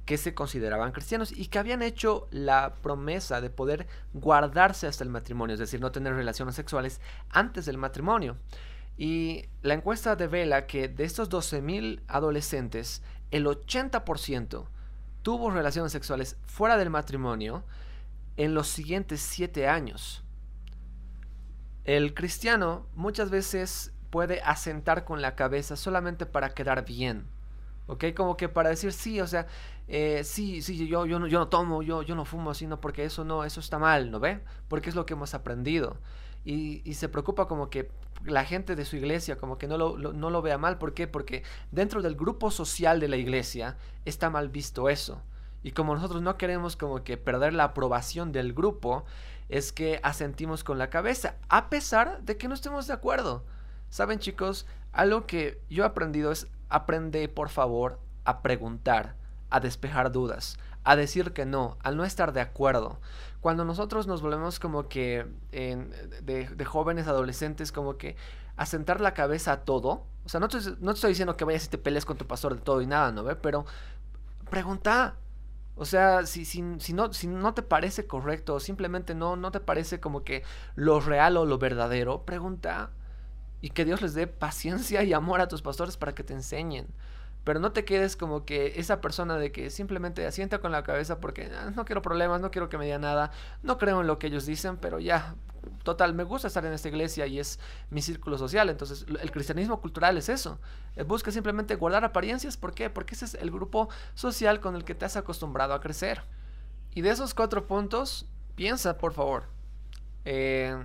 que 0.06 0.18
se 0.18 0.34
consideraban 0.34 0.90
cristianos 0.90 1.30
y 1.30 1.46
que 1.46 1.60
habían 1.60 1.82
hecho 1.82 2.26
la 2.32 2.74
promesa 2.82 3.40
de 3.40 3.50
poder 3.50 3.86
guardarse 4.12 4.88
hasta 4.88 5.04
el 5.04 5.10
matrimonio, 5.10 5.54
es 5.54 5.60
decir, 5.60 5.80
no 5.80 5.92
tener 5.92 6.14
relaciones 6.14 6.56
sexuales 6.56 7.00
antes 7.30 7.64
del 7.64 7.78
matrimonio. 7.78 8.36
Y 8.98 9.44
la 9.62 9.74
encuesta 9.74 10.16
devela 10.16 10.66
que 10.66 10.88
de 10.88 11.04
estos 11.04 11.30
12.000 11.30 12.02
adolescentes, 12.08 13.00
el 13.30 13.46
80% 13.46 14.66
tuvo 15.22 15.50
relaciones 15.50 15.92
sexuales 15.92 16.36
fuera 16.44 16.76
del 16.76 16.90
matrimonio 16.90 17.62
en 18.36 18.54
los 18.54 18.66
siguientes 18.66 19.20
7 19.20 19.68
años. 19.68 20.24
El 21.84 22.12
cristiano 22.12 22.86
muchas 22.94 23.30
veces 23.30 23.92
puede 24.10 24.40
asentar 24.42 25.04
con 25.04 25.22
la 25.22 25.36
cabeza 25.36 25.76
solamente 25.76 26.26
para 26.26 26.50
quedar 26.50 26.84
bien. 26.84 27.26
¿Ok? 27.86 28.06
Como 28.16 28.36
que 28.36 28.48
para 28.48 28.68
decir 28.68 28.92
sí, 28.92 29.20
o 29.20 29.26
sea, 29.26 29.46
eh, 29.86 30.22
sí, 30.24 30.60
sí, 30.60 30.86
yo, 30.86 31.06
yo, 31.06 31.18
no, 31.18 31.26
yo 31.26 31.38
no 31.38 31.48
tomo, 31.48 31.82
yo, 31.82 32.02
yo 32.02 32.14
no 32.14 32.24
fumo, 32.24 32.52
sino 32.52 32.80
porque 32.80 33.04
eso 33.04 33.24
no, 33.24 33.44
eso 33.44 33.60
está 33.60 33.78
mal, 33.78 34.10
¿no 34.10 34.20
ve? 34.20 34.40
Porque 34.68 34.90
es 34.90 34.94
lo 34.94 35.06
que 35.06 35.14
hemos 35.14 35.34
aprendido. 35.34 35.98
Y, 36.44 36.82
y 36.84 36.94
se 36.94 37.08
preocupa 37.08 37.48
como 37.48 37.70
que 37.70 37.90
la 38.24 38.44
gente 38.44 38.76
de 38.76 38.84
su 38.84 38.96
iglesia 38.96 39.38
como 39.38 39.58
que 39.58 39.68
no 39.68 39.78
lo, 39.78 39.96
no 39.96 40.30
lo 40.30 40.42
vea 40.42 40.58
mal. 40.58 40.78
¿Por 40.78 40.94
qué? 40.94 41.06
Porque 41.06 41.42
dentro 41.70 42.02
del 42.02 42.16
grupo 42.16 42.50
social 42.50 43.00
de 43.00 43.08
la 43.08 43.16
iglesia 43.16 43.76
está 44.04 44.30
mal 44.30 44.48
visto 44.48 44.88
eso. 44.88 45.22
Y 45.62 45.72
como 45.72 45.94
nosotros 45.94 46.22
no 46.22 46.36
queremos 46.36 46.76
como 46.76 47.02
que 47.02 47.16
perder 47.16 47.52
la 47.52 47.64
aprobación 47.64 48.32
del 48.32 48.52
grupo, 48.52 49.04
es 49.48 49.72
que 49.72 50.00
asentimos 50.02 50.62
con 50.62 50.78
la 50.78 50.90
cabeza, 50.90 51.36
a 51.48 51.68
pesar 51.70 52.22
de 52.22 52.36
que 52.36 52.48
no 52.48 52.54
estemos 52.54 52.86
de 52.86 52.92
acuerdo. 52.92 53.44
Saben 53.88 54.18
chicos, 54.18 54.66
algo 54.92 55.26
que 55.26 55.60
yo 55.70 55.84
he 55.84 55.86
aprendido 55.86 56.30
es 56.30 56.46
aprende 56.68 57.28
por 57.28 57.48
favor 57.48 57.98
a 58.24 58.42
preguntar, 58.42 59.14
a 59.50 59.60
despejar 59.60 60.12
dudas, 60.12 60.58
a 60.90 60.96
decir 60.96 61.32
que 61.32 61.44
no, 61.44 61.76
al 61.82 61.96
no 61.96 62.04
estar 62.04 62.32
de 62.32 62.40
acuerdo 62.40 62.98
cuando 63.40 63.64
nosotros 63.64 64.06
nos 64.06 64.20
volvemos 64.20 64.58
como 64.58 64.88
que 64.88 65.26
de, 65.50 66.64
jóvenes, 66.64 67.06
adolescentes, 67.06 67.72
como 67.72 67.96
que 67.96 68.16
a 68.56 68.66
sentar 68.66 69.00
la 69.00 69.14
cabeza 69.14 69.52
a 69.52 69.64
todo. 69.64 70.06
O 70.24 70.28
sea, 70.28 70.40
no 70.40 70.48
te, 70.48 70.58
no 70.80 70.90
estoy 70.90 71.10
diciendo 71.10 71.36
que 71.36 71.44
vayas 71.44 71.66
y 71.66 71.68
te 71.68 71.78
pelees 71.78 72.04
con 72.04 72.16
tu 72.16 72.26
pastor 72.26 72.56
de 72.56 72.60
todo 72.60 72.82
y 72.82 72.86
nada, 72.86 73.12
¿no? 73.12 73.22
ve? 73.24 73.36
Pero 73.36 73.64
pregunta. 74.50 75.16
O 75.76 75.84
sea, 75.84 76.26
si, 76.26 76.44
si, 76.44 76.64
si, 76.80 76.92
no, 76.92 77.12
si 77.12 77.28
no 77.28 77.54
te 77.54 77.62
parece 77.62 78.08
correcto, 78.08 78.58
simplemente 78.58 79.14
no, 79.14 79.36
no 79.36 79.52
te 79.52 79.60
parece 79.60 80.00
como 80.00 80.24
que 80.24 80.42
lo 80.74 80.98
real 80.98 81.36
o 81.36 81.46
lo 81.46 81.58
verdadero, 81.58 82.24
pregunta. 82.24 82.90
Y 83.60 83.70
que 83.70 83.84
Dios 83.84 84.02
les 84.02 84.14
dé 84.14 84.26
paciencia 84.26 85.04
y 85.04 85.12
amor 85.12 85.40
a 85.40 85.46
tus 85.46 85.62
pastores 85.62 85.96
para 85.96 86.16
que 86.16 86.24
te 86.24 86.34
enseñen. 86.34 86.88
Pero 87.48 87.60
no 87.60 87.72
te 87.72 87.86
quedes 87.86 88.14
como 88.14 88.44
que 88.44 88.74
esa 88.76 89.00
persona 89.00 89.38
de 89.38 89.52
que 89.52 89.70
simplemente 89.70 90.26
asienta 90.26 90.58
con 90.58 90.70
la 90.70 90.82
cabeza 90.82 91.18
porque 91.18 91.50
ah, 91.56 91.72
no 91.74 91.86
quiero 91.86 92.02
problemas, 92.02 92.42
no 92.42 92.50
quiero 92.50 92.68
que 92.68 92.76
me 92.76 92.84
diga 92.84 92.98
nada, 92.98 93.30
no 93.62 93.78
creo 93.78 94.02
en 94.02 94.06
lo 94.06 94.18
que 94.18 94.26
ellos 94.26 94.44
dicen, 94.44 94.76
pero 94.76 94.98
ya, 94.98 95.34
total, 95.82 96.12
me 96.12 96.24
gusta 96.24 96.48
estar 96.48 96.66
en 96.66 96.74
esta 96.74 96.88
iglesia 96.88 97.26
y 97.26 97.38
es 97.38 97.58
mi 97.88 98.02
círculo 98.02 98.36
social. 98.36 98.68
Entonces, 98.68 99.06
el 99.22 99.30
cristianismo 99.30 99.80
cultural 99.80 100.18
es 100.18 100.28
eso. 100.28 100.58
Eh, 100.94 101.04
busca 101.04 101.30
simplemente 101.30 101.74
guardar 101.76 102.04
apariencias. 102.04 102.58
¿Por 102.58 102.74
qué? 102.74 102.90
Porque 102.90 103.14
ese 103.14 103.24
es 103.24 103.32
el 103.32 103.50
grupo 103.50 103.88
social 104.12 104.60
con 104.60 104.76
el 104.76 104.84
que 104.84 104.94
te 104.94 105.06
has 105.06 105.16
acostumbrado 105.16 105.72
a 105.72 105.80
crecer. 105.80 106.24
Y 106.94 107.00
de 107.00 107.08
esos 107.08 107.32
cuatro 107.32 107.66
puntos, 107.66 108.26
piensa, 108.56 108.98
por 108.98 109.14
favor. 109.14 109.44
Eh, 110.26 110.76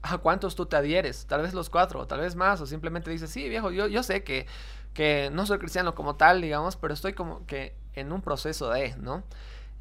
¿A 0.00 0.16
cuántos 0.16 0.56
tú 0.56 0.64
te 0.64 0.74
adhieres? 0.74 1.26
Tal 1.26 1.42
vez 1.42 1.52
los 1.52 1.68
cuatro, 1.68 2.06
tal 2.06 2.20
vez 2.20 2.34
más, 2.34 2.62
o 2.62 2.66
simplemente 2.66 3.10
dices, 3.10 3.28
sí, 3.28 3.48
viejo, 3.50 3.70
yo, 3.70 3.86
yo 3.88 4.02
sé 4.02 4.24
que 4.24 4.46
que 4.94 5.30
no 5.32 5.46
soy 5.46 5.58
cristiano 5.58 5.94
como 5.94 6.16
tal, 6.16 6.40
digamos, 6.40 6.76
pero 6.76 6.94
estoy 6.94 7.12
como 7.12 7.46
que 7.46 7.74
en 7.94 8.12
un 8.12 8.22
proceso 8.22 8.70
de, 8.70 8.96
¿no? 8.96 9.24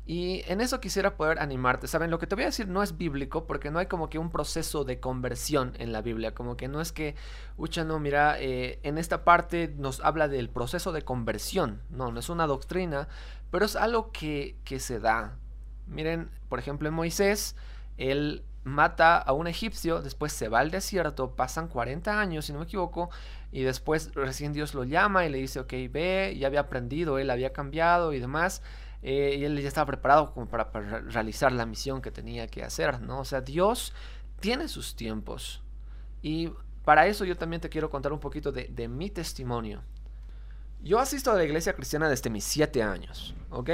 Y 0.06 0.44
en 0.48 0.62
eso 0.62 0.82
quisiera 0.82 1.16
poder 1.16 1.40
animarte. 1.40 1.88
Saben, 1.88 2.10
lo 2.10 2.20
que 2.20 2.28
te 2.28 2.36
voy 2.36 2.44
a 2.44 2.48
decir 2.48 2.68
no 2.68 2.82
es 2.82 2.98
bíblico 2.98 3.46
porque 3.46 3.70
no 3.70 3.80
hay 3.80 3.86
como 3.86 4.10
que 4.10 4.18
un 4.18 4.32
proceso 4.32 4.84
de 4.84 5.00
conversión 5.00 5.74
en 5.78 5.94
la 5.94 6.02
Biblia. 6.02 6.34
Como 6.34 6.58
que 6.58 6.68
no 6.68 6.82
es 6.82 6.92
que, 6.92 7.16
ucha, 7.56 7.84
no, 7.84 8.00
mira, 8.00 8.36
eh, 8.40 8.80
en 8.84 8.98
esta 8.98 9.24
parte 9.24 9.74
nos 9.78 10.02
habla 10.02 10.28
del 10.28 10.50
proceso 10.50 10.92
de 10.92 11.04
conversión. 11.04 11.82
No, 11.90 12.12
no 12.12 12.20
es 12.20 12.30
una 12.30 12.48
doctrina, 12.48 13.08
pero 13.52 13.66
es 13.66 13.76
algo 13.76 14.12
que, 14.12 14.56
que 14.66 14.80
se 14.80 15.00
da. 15.00 15.38
Miren, 15.88 16.32
por 16.50 16.58
ejemplo, 16.58 16.88
en 16.88 16.96
Moisés, 16.96 17.56
él 17.98 18.44
mata 18.64 19.18
a 19.18 19.34
un 19.34 19.48
egipcio, 19.48 20.02
después 20.02 20.32
se 20.34 20.48
va 20.48 20.60
al 20.60 20.72
desierto, 20.72 21.36
pasan 21.36 21.68
40 21.68 22.20
años, 22.20 22.46
si 22.46 22.54
no 22.54 22.60
me 22.60 22.66
equivoco, 22.66 23.10
y 23.52 23.64
después 23.64 24.14
recién 24.14 24.54
Dios 24.54 24.74
lo 24.74 24.84
llama 24.84 25.26
y 25.26 25.30
le 25.30 25.40
dice, 25.40 25.60
ok, 25.60 25.74
ve, 25.90 26.36
ya 26.40 26.48
había 26.48 26.62
aprendido, 26.62 27.18
él 27.18 27.30
había 27.30 27.54
cambiado 27.54 28.14
y 28.14 28.20
demás, 28.20 28.62
eh, 29.02 29.36
y 29.40 29.44
él 29.46 29.60
ya 29.60 29.68
estaba 29.68 29.88
preparado 29.88 30.34
como 30.34 30.48
para, 30.48 30.70
realizar 30.72 31.52
la 31.52 31.66
misión 31.66 32.02
que 32.02 32.12
tenía 32.12 32.48
que 32.48 32.64
hacer, 32.64 33.02
¿no? 33.02 33.20
O 33.20 33.26
sea, 33.26 33.42
Dios 33.42 33.94
tiene 34.40 34.68
sus 34.68 34.96
tiempos, 34.96 35.62
Y 36.24 36.52
para 36.86 37.08
eso 37.08 37.26
yo 37.26 37.36
también 37.36 37.62
te 37.62 37.70
quiero 37.70 37.90
contar 37.90 38.14
un 38.14 38.20
poquito 38.20 38.52
de, 38.52 38.88
mi 38.88 39.10
testimonio. 39.10 39.82
Yo 40.84 41.00
asisto 41.00 41.32
a 41.32 41.36
la 41.36 41.44
iglesia 41.44 41.74
cristiana 41.74 42.10
desde 42.10 42.30
mis 42.30 42.44
siete 42.44 42.82
años, 42.84 43.36
¿ok? 43.50 43.70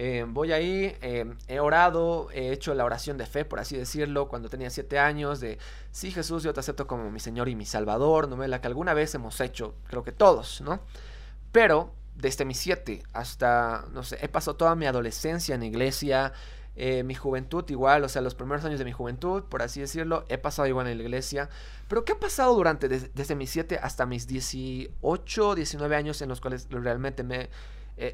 Eh, 0.00 0.24
voy 0.28 0.52
ahí, 0.52 0.96
eh, 1.02 1.34
he 1.48 1.58
orado, 1.58 2.28
he 2.30 2.52
hecho 2.52 2.72
la 2.72 2.84
oración 2.84 3.18
de 3.18 3.26
fe, 3.26 3.44
por 3.44 3.58
así 3.58 3.76
decirlo, 3.76 4.28
cuando 4.28 4.48
tenía 4.48 4.70
siete 4.70 4.96
años, 4.96 5.40
de 5.40 5.58
sí 5.90 6.12
Jesús, 6.12 6.44
yo 6.44 6.54
te 6.54 6.60
acepto 6.60 6.86
como 6.86 7.10
mi 7.10 7.18
Señor 7.18 7.48
y 7.48 7.56
mi 7.56 7.66
Salvador, 7.66 8.28
¿no? 8.28 8.46
la 8.46 8.60
que 8.60 8.68
alguna 8.68 8.94
vez 8.94 9.12
hemos 9.16 9.40
hecho, 9.40 9.74
creo 9.88 10.04
que 10.04 10.12
todos, 10.12 10.60
¿no? 10.60 10.82
Pero 11.50 11.92
desde 12.14 12.44
mis 12.44 12.58
siete 12.58 13.02
hasta, 13.12 13.86
no 13.92 14.04
sé, 14.04 14.18
he 14.22 14.28
pasado 14.28 14.56
toda 14.56 14.76
mi 14.76 14.86
adolescencia 14.86 15.56
en 15.56 15.64
iglesia, 15.64 16.32
eh, 16.76 17.02
mi 17.02 17.16
juventud 17.16 17.68
igual, 17.68 18.04
o 18.04 18.08
sea, 18.08 18.22
los 18.22 18.36
primeros 18.36 18.64
años 18.64 18.78
de 18.78 18.84
mi 18.84 18.92
juventud, 18.92 19.42
por 19.48 19.62
así 19.62 19.80
decirlo, 19.80 20.24
he 20.28 20.38
pasado 20.38 20.68
igual 20.68 20.86
en 20.86 20.98
la 20.98 21.02
iglesia. 21.02 21.48
Pero 21.88 22.04
¿qué 22.04 22.12
ha 22.12 22.20
pasado 22.20 22.54
durante, 22.54 22.88
desde, 22.88 23.34
mis 23.34 23.50
7 23.50 23.80
hasta 23.82 24.06
mis 24.06 24.28
18, 24.28 25.56
19 25.56 25.96
años 25.96 26.22
en 26.22 26.28
los 26.28 26.40
cuales 26.40 26.68
realmente 26.70 27.24
me, 27.24 27.50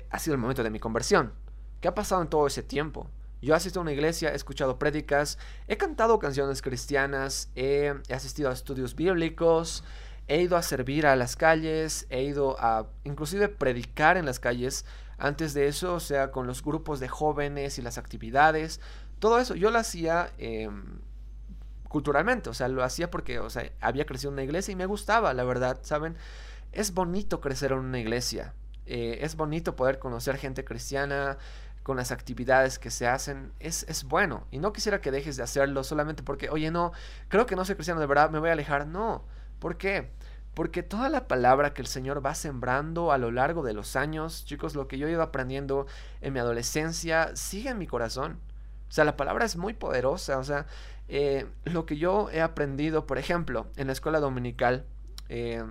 ha 0.09 0.19
sido 0.19 0.33
el 0.33 0.41
momento 0.41 0.63
de 0.63 0.71
mi 0.71 0.81
conversión? 0.81 1.45
¿Qué 1.85 1.89
ha 1.89 1.95
pasado 1.95 2.23
en 2.23 2.29
todo 2.29 2.47
ese 2.47 2.63
tiempo? 2.63 3.11
Yo 3.43 3.53
he 3.53 3.57
asistido 3.59 3.81
a 3.81 3.83
una 3.83 3.93
iglesia, 3.93 4.33
he 4.33 4.35
escuchado 4.35 4.79
prédicas, 4.79 5.37
he 5.69 5.77
cantado 5.77 6.19
canciones 6.19 6.63
cristianas, 6.63 7.51
he, 7.57 7.93
he 8.09 8.15
asistido 8.15 8.49
a 8.49 8.55
estudios 8.55 8.97
bíblicos, 8.97 9.85
he 10.27 10.41
ido 10.41 10.57
a 10.57 10.63
servir 10.63 11.07
a 11.07 11.15
las 11.15 11.37
calles, 11.37 12.07
he 12.09 12.23
ido 12.23 12.57
a 12.59 12.87
inclusive 13.05 13.51
predicar 13.51 14.17
en 14.17 14.25
las 14.25 14.41
calles, 14.41 14.87
antes 15.19 15.53
de 15.53 15.69
eso, 15.69 15.93
o 15.93 16.01
sea, 16.01 16.31
con 16.31 16.47
los 16.47 16.63
grupos 16.63 17.01
de 17.01 17.09
jóvenes 17.09 17.79
y 17.79 17.83
las 17.83 17.99
actividades, 17.99 18.81
todo 19.19 19.39
eso 19.39 19.55
yo 19.55 19.71
lo 19.71 19.79
hacía 19.79 20.33
em, 20.39 21.01
culturalmente, 21.91 22.49
o 22.49 22.55
sea, 22.55 22.69
lo 22.69 22.83
hacía 22.83 23.11
porque, 23.11 23.41
o 23.41 23.51
sea, 23.51 23.71
había 23.83 24.07
crecido 24.07 24.31
en 24.31 24.37
una 24.37 24.45
iglesia 24.45 24.73
y 24.73 24.77
me 24.77 24.87
gustaba, 24.87 25.35
la 25.35 25.45
verdad, 25.45 25.81
¿saben? 25.83 26.17
Es 26.73 26.95
bonito 26.95 27.43
crecer 27.43 27.73
en 27.73 27.81
una 27.81 28.01
iglesia, 28.01 28.55
eh, 28.87 29.19
es 29.23 29.37
bonito 29.37 29.77
poder 29.77 29.99
conocer 29.99 30.37
gente 30.37 30.65
cristiana, 30.65 31.39
con 31.85 31.99
las 31.99 32.11
actividades 32.13 32.79
que 32.79 32.91
se 32.91 33.07
hacen, 33.07 33.53
es, 33.61 33.85
es, 33.89 34.05
bueno. 34.05 34.47
Y 34.51 34.59
no 34.59 34.73
quisiera 34.73 35.03
que 35.03 35.11
dejes 35.11 35.37
de 35.37 35.43
hacerlo 35.43 35.85
solamente 35.85 36.23
porque, 36.23 36.49
oye, 36.49 36.71
no, 36.71 36.93
creo 37.29 37.45
que 37.45 37.57
no 37.57 37.65
soy 37.67 37.75
cristiano 37.77 38.01
de 38.01 38.07
verdad, 38.07 38.31
me 38.31 38.39
voy 38.41 38.49
a 38.49 38.53
alejar. 38.53 38.87
No. 38.87 39.23
¿Por 39.59 39.77
qué? 39.77 40.11
Porque 40.55 40.83
toda 40.83 41.11
la 41.11 41.29
palabra 41.29 41.75
que 41.75 41.83
el 41.83 41.87
Señor 41.87 42.25
va 42.25 42.35
sembrando 42.35 43.13
a 43.13 43.19
lo 43.19 43.31
largo 43.31 43.63
de 43.63 43.75
los 43.75 43.97
años, 43.97 44.47
chicos, 44.47 44.75
lo 44.75 44.89
que 44.89 44.97
yo 44.97 45.07
he 45.07 45.11
ido 45.11 45.21
aprendiendo 45.21 45.87
en 46.23 46.33
mi 46.33 46.41
adolescencia, 46.41 47.37
sigue 47.37 47.69
en 47.69 47.79
mi 47.79 47.87
corazón. 47.87 48.41
O 48.89 48.93
sea, 48.93 49.05
la 49.05 49.19
palabra 49.19 49.45
es 49.45 49.57
muy 49.57 49.75
poderosa. 49.75 50.39
O 50.39 50.45
sea, 50.45 50.65
eh, 51.09 51.47
lo 51.65 51.85
que 51.85 51.99
yo 51.99 52.31
he 52.31 52.41
aprendido, 52.41 53.07
por 53.07 53.19
ejemplo, 53.19 53.67
en 53.77 53.89
la 53.89 53.93
escuela 53.93 54.21
dominical 54.21 54.87
eh, 55.29 55.63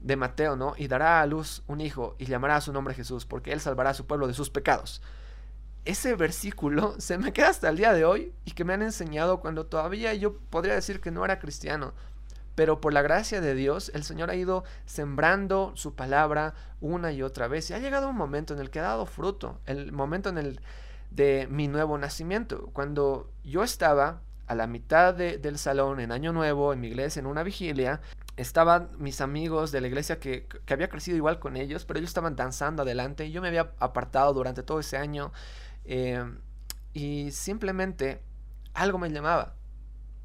de 0.00 0.16
Mateo, 0.16 0.56
¿no? 0.56 0.72
Y 0.78 0.88
dará 0.88 1.20
a 1.20 1.26
luz 1.26 1.62
un 1.66 1.82
hijo 1.82 2.16
y 2.18 2.24
llamará 2.24 2.56
a 2.56 2.60
su 2.62 2.72
nombre 2.72 2.94
Jesús, 2.94 3.26
porque 3.26 3.52
él 3.52 3.60
salvará 3.60 3.90
a 3.90 3.94
su 3.94 4.06
pueblo 4.06 4.26
de 4.26 4.32
sus 4.32 4.48
pecados. 4.48 5.02
Ese 5.84 6.14
versículo 6.14 6.94
se 6.98 7.18
me 7.18 7.32
queda 7.32 7.50
hasta 7.50 7.68
el 7.68 7.76
día 7.76 7.92
de 7.92 8.04
hoy 8.04 8.32
y 8.44 8.52
que 8.52 8.64
me 8.64 8.72
han 8.72 8.82
enseñado 8.82 9.40
cuando 9.40 9.66
todavía 9.66 10.14
yo 10.14 10.38
podría 10.50 10.74
decir 10.74 11.00
que 11.00 11.10
no 11.10 11.24
era 11.24 11.38
cristiano 11.38 11.92
pero 12.54 12.80
por 12.80 12.92
la 12.92 13.02
gracia 13.02 13.40
de 13.40 13.54
Dios, 13.54 13.90
el 13.94 14.04
Señor 14.04 14.30
ha 14.30 14.36
ido 14.36 14.64
sembrando 14.86 15.72
su 15.74 15.94
palabra 15.94 16.54
una 16.80 17.12
y 17.12 17.22
otra 17.22 17.48
vez. 17.48 17.68
Y 17.70 17.74
ha 17.74 17.78
llegado 17.78 18.08
un 18.08 18.16
momento 18.16 18.54
en 18.54 18.60
el 18.60 18.70
que 18.70 18.78
ha 18.78 18.82
dado 18.82 19.06
fruto, 19.06 19.60
el 19.66 19.92
momento 19.92 20.28
en 20.28 20.38
el 20.38 20.60
de 21.10 21.48
mi 21.50 21.68
nuevo 21.68 21.98
nacimiento. 21.98 22.70
Cuando 22.72 23.30
yo 23.42 23.64
estaba 23.64 24.20
a 24.46 24.54
la 24.54 24.66
mitad 24.66 25.14
del 25.14 25.58
salón 25.58 26.00
en 26.00 26.12
Año 26.12 26.32
Nuevo, 26.32 26.72
en 26.72 26.80
mi 26.80 26.88
iglesia, 26.88 27.20
en 27.20 27.26
una 27.26 27.42
vigilia, 27.42 28.00
estaban 28.36 28.90
mis 28.98 29.20
amigos 29.20 29.72
de 29.72 29.80
la 29.80 29.86
iglesia 29.86 30.20
que, 30.20 30.46
había 30.68 30.88
crecido 30.88 31.16
igual 31.16 31.40
con 31.40 31.56
ellos, 31.56 31.84
pero 31.84 31.98
ellos 31.98 32.10
estaban 32.10 32.36
danzando 32.36 32.82
adelante 32.82 33.26
y 33.26 33.32
yo 33.32 33.40
me 33.40 33.48
había 33.48 33.72
apartado 33.78 34.32
durante 34.32 34.62
todo 34.62 34.80
ese 34.80 34.96
año 34.96 35.32
eh, 35.84 36.24
y 36.92 37.30
simplemente 37.32 38.22
algo 38.72 38.98
me 38.98 39.10
llamaba. 39.10 39.54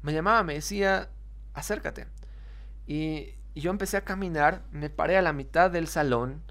Me 0.02 0.12
llamaba, 0.12 0.42
me 0.42 0.54
decía, 0.54 1.10
acércate. 1.54 2.06
Y, 2.86 3.34
yo 3.54 3.70
empecé 3.70 3.96
a 3.96 4.04
caminar, 4.04 4.62
me 4.70 4.90
paré 4.90 5.18
a 5.18 5.22
la 5.22 5.32
mitad 5.32 5.72
del 5.72 5.88
salón 5.88 6.42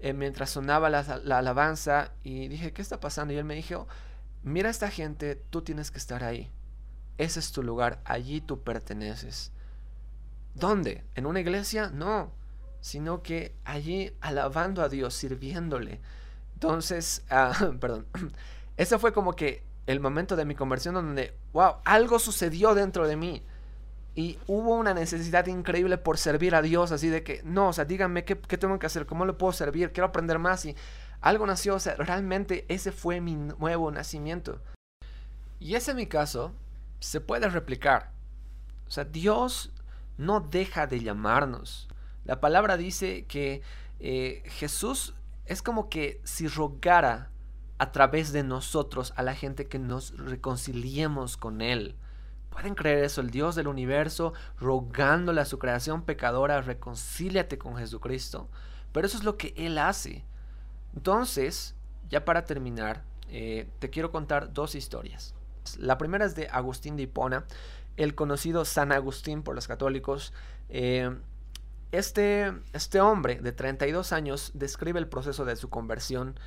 eh, 0.00 0.12
mientras 0.12 0.50
sonaba 0.50 0.90
la, 0.90 1.00
alabanza 1.00 2.12
y 2.24 2.48
dije, 2.48 2.72
¿qué 2.72 2.82
está 2.82 2.98
pasando? 2.98 3.32
Y 3.32 3.36
él 3.36 3.44
me 3.44 3.54
dijo, 3.54 3.86
mira 4.42 4.68
esta 4.68 4.90
gente, 4.90 5.36
tú 5.36 5.62
tienes 5.62 5.92
que 5.92 5.98
estar 5.98 6.24
ahí. 6.24 6.50
Ese 7.16 7.38
es 7.38 7.52
tu 7.52 7.62
lugar, 7.62 8.00
allí 8.04 8.40
tú 8.40 8.62
perteneces. 8.64 9.52
¿Dónde? 10.54 11.04
¿En 11.14 11.26
una 11.26 11.40
iglesia? 11.40 11.90
No, 11.90 12.32
sino 12.80 13.22
que 13.22 13.54
allí 13.64 14.12
alabando 14.20 14.82
a 14.82 14.88
Dios, 14.88 15.14
sirviéndole. 15.14 16.00
Entonces, 16.62 17.24
ah, 17.30 17.72
perdón, 17.80 18.06
ese 18.76 18.98
fue 18.98 19.12
como 19.12 19.34
que 19.34 19.64
el 19.86 19.98
momento 19.98 20.36
de 20.36 20.44
mi 20.44 20.54
conversión 20.54 20.94
donde, 20.94 21.34
wow, 21.52 21.76
algo 21.84 22.18
sucedió 22.18 22.74
dentro 22.74 23.08
de 23.08 23.16
mí. 23.16 23.42
Y 24.14 24.38
hubo 24.46 24.76
una 24.76 24.94
necesidad 24.94 25.46
increíble 25.46 25.96
por 25.98 26.18
servir 26.18 26.54
a 26.54 26.62
Dios, 26.62 26.92
así 26.92 27.08
de 27.08 27.24
que, 27.24 27.42
no, 27.44 27.68
o 27.68 27.72
sea, 27.72 27.86
díganme 27.86 28.24
qué, 28.24 28.36
tengo 28.36 28.78
que 28.78 28.86
hacer, 28.86 29.06
cómo 29.06 29.24
le 29.24 29.32
puedo 29.32 29.52
servir, 29.52 29.92
quiero 29.92 30.06
aprender 30.06 30.38
más. 30.38 30.64
Y 30.66 30.76
algo 31.20 31.46
nació, 31.46 31.76
o 31.76 31.80
sea, 31.80 31.96
realmente 31.96 32.64
ese 32.68 32.92
fue 32.92 33.20
mi 33.20 33.34
nuevo 33.34 33.90
nacimiento. 33.90 34.60
Y 35.58 35.74
ese 35.74 35.92
en 35.92 35.96
mi 35.96 36.06
caso 36.06 36.52
se 37.00 37.20
puede 37.20 37.48
replicar. 37.48 38.10
O 38.86 38.90
sea, 38.90 39.04
Dios 39.04 39.72
no 40.18 40.40
deja 40.40 40.86
de 40.86 41.00
llamarnos. 41.00 41.88
La 42.24 42.40
palabra 42.40 42.76
dice 42.76 43.24
que 43.24 43.62
eh, 43.98 44.42
Jesús 44.44 45.14
es 45.46 45.62
como 45.62 45.88
que 45.88 46.20
si 46.24 46.48
rogara 46.48 47.30
a 47.78 47.90
través 47.92 48.32
de 48.32 48.44
nosotros 48.44 49.12
a 49.16 49.22
la 49.22 49.34
gente 49.34 49.66
que 49.66 49.78
nos 49.78 50.16
reconciliemos 50.16 51.36
con 51.36 51.60
Él. 51.60 51.96
¿Pueden 52.50 52.74
creer 52.74 53.04
eso? 53.04 53.20
El 53.20 53.30
Dios 53.30 53.54
del 53.54 53.66
universo 53.66 54.34
rogándole 54.58 55.40
a 55.40 55.46
su 55.46 55.58
creación 55.58 56.02
pecadora, 56.02 56.60
reconcíliate 56.60 57.58
con 57.58 57.76
Jesucristo. 57.76 58.48
Pero 58.92 59.06
eso 59.06 59.16
es 59.16 59.24
lo 59.24 59.36
que 59.36 59.54
Él 59.56 59.78
hace. 59.78 60.24
Entonces, 60.94 61.74
ya 62.08 62.24
para 62.24 62.44
terminar, 62.44 63.02
eh, 63.28 63.68
te 63.78 63.90
quiero 63.90 64.12
contar 64.12 64.52
dos 64.52 64.74
historias. 64.74 65.34
La 65.78 65.96
primera 65.96 66.24
es 66.24 66.34
de 66.34 66.48
Agustín 66.48 66.96
de 66.96 67.04
Hipona, 67.04 67.46
el 67.96 68.14
conocido 68.14 68.64
San 68.64 68.92
Agustín 68.92 69.42
por 69.42 69.54
los 69.54 69.66
católicos. 69.66 70.32
Eh, 70.68 71.10
este, 71.92 72.52
este 72.72 73.00
hombre 73.00 73.38
de 73.40 73.52
32 73.52 74.12
años 74.12 74.50
describe 74.54 74.98
el 74.98 75.08
proceso 75.08 75.44
de 75.44 75.56
su 75.56 75.68
conversión 75.68 76.40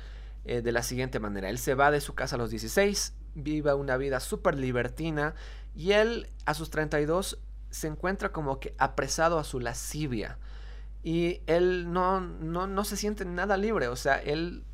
eh, 0.44 0.60
de 0.60 0.72
la 0.72 0.82
siguiente 0.82 1.20
manera. 1.20 1.48
Él 1.48 1.58
se 1.58 1.74
va 1.74 1.92
de 1.92 2.00
su 2.00 2.14
casa 2.14 2.34
a 2.34 2.38
los 2.38 2.50
16, 2.50 3.14
vive 3.36 3.72
una 3.72 3.96
vida 3.96 4.18
súper 4.18 4.56
libertina 4.56 5.34
y 5.74 5.92
él 5.92 6.28
a 6.46 6.54
sus 6.54 6.70
32 6.70 7.38
se 7.70 7.86
encuentra 7.86 8.32
como 8.32 8.58
que 8.58 8.74
apresado 8.78 9.38
a 9.38 9.44
su 9.44 9.60
lascivia. 9.60 10.36
Y 11.04 11.42
él 11.46 11.92
no, 11.92 12.20
no, 12.20 12.66
no 12.66 12.84
se 12.84 12.96
siente 12.96 13.24
nada 13.24 13.56
libre. 13.56 13.86
O 13.86 13.94
sea, 13.94 14.16
él, 14.16 14.64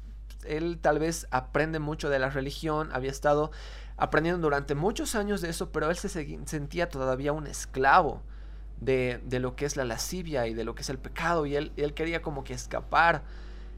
él 0.44 0.78
tal 0.80 0.98
vez 0.98 1.26
aprende 1.30 1.80
mucho 1.80 2.08
de 2.08 2.18
la 2.18 2.30
religión. 2.30 2.88
Había 2.94 3.11
estado 3.11 3.50
aprendiendo 3.98 4.40
durante 4.40 4.74
muchos 4.74 5.16
años 5.16 5.42
de 5.42 5.50
eso, 5.50 5.70
pero 5.70 5.90
él 5.90 5.96
se 5.96 6.08
sentía 6.08 6.88
todavía 6.88 7.35
un 7.35 7.46
esclavo 7.46 8.22
de, 8.85 9.21
de, 9.25 9.38
lo 9.38 9.57
que 9.57 9.64
es 9.64 9.77
la 9.77 9.85
lascivia 9.85 10.47
y 10.47 10.55
de 10.55 10.64
lo 10.64 10.75
que 10.75 10.83
es 10.83 10.88
el 10.90 10.99
pecado. 10.99 11.47
Y 11.47 11.57
él, 11.57 11.73
él 11.77 11.95
quería 11.95 12.23
como 12.23 12.45
que 12.45 12.55
escapar. 12.55 13.23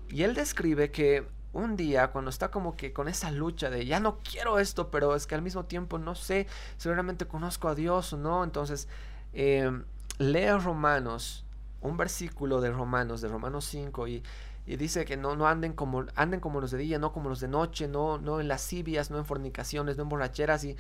Y 0.09 0.23
él 0.23 0.35
describe 0.35 0.91
que 0.91 1.27
un 1.55 1.77
día 1.77 2.09
cuando 2.11 2.31
está 2.31 2.51
como 2.51 2.77
que 2.77 2.93
con 2.93 3.09
esa 3.09 3.31
lucha 3.31 3.71
de 3.71 3.87
ya 3.87 4.01
no 4.01 4.19
quiero 4.19 4.59
esto, 4.59 4.91
pero 4.91 5.15
es 5.15 5.27
que 5.27 5.35
al 5.35 5.43
mismo 5.43 5.65
tiempo 5.65 5.99
no 5.99 6.15
sé 6.15 6.47
si 6.77 6.89
realmente 6.89 7.27
conozco 7.27 7.69
a 7.69 7.75
Dios 7.75 8.13
o 8.13 8.17
no, 8.17 8.45
entonces 8.45 8.89
eh, 9.33 9.71
leo 10.19 10.59
Romanos, 10.59 11.45
un 11.81 11.97
versículo 11.97 12.61
de 12.61 12.71
Romanos, 12.71 13.21
de 13.21 13.29
Romanos 13.29 13.65
5 13.67 14.09
y, 14.09 14.23
dice 14.67 15.05
que 15.05 15.17
no, 15.17 15.37
no 15.37 15.47
anden 15.47 15.75
como 15.75 16.07
anden 16.17 16.41
como 16.41 16.61
los 16.61 16.71
de 16.71 16.79
día, 16.79 16.99
no 16.99 17.13
como 17.13 17.29
los 17.29 17.41
de 17.41 17.49
noche, 17.49 17.87
no, 17.87 18.19
no 18.19 18.41
en 18.41 18.49
lascivias, 18.49 19.11
no 19.11 19.19
en 19.19 19.27
fornicaciones, 19.27 19.97
no 19.97 20.05
en 20.05 20.09
borracheras 20.09 20.65
y 20.65 20.77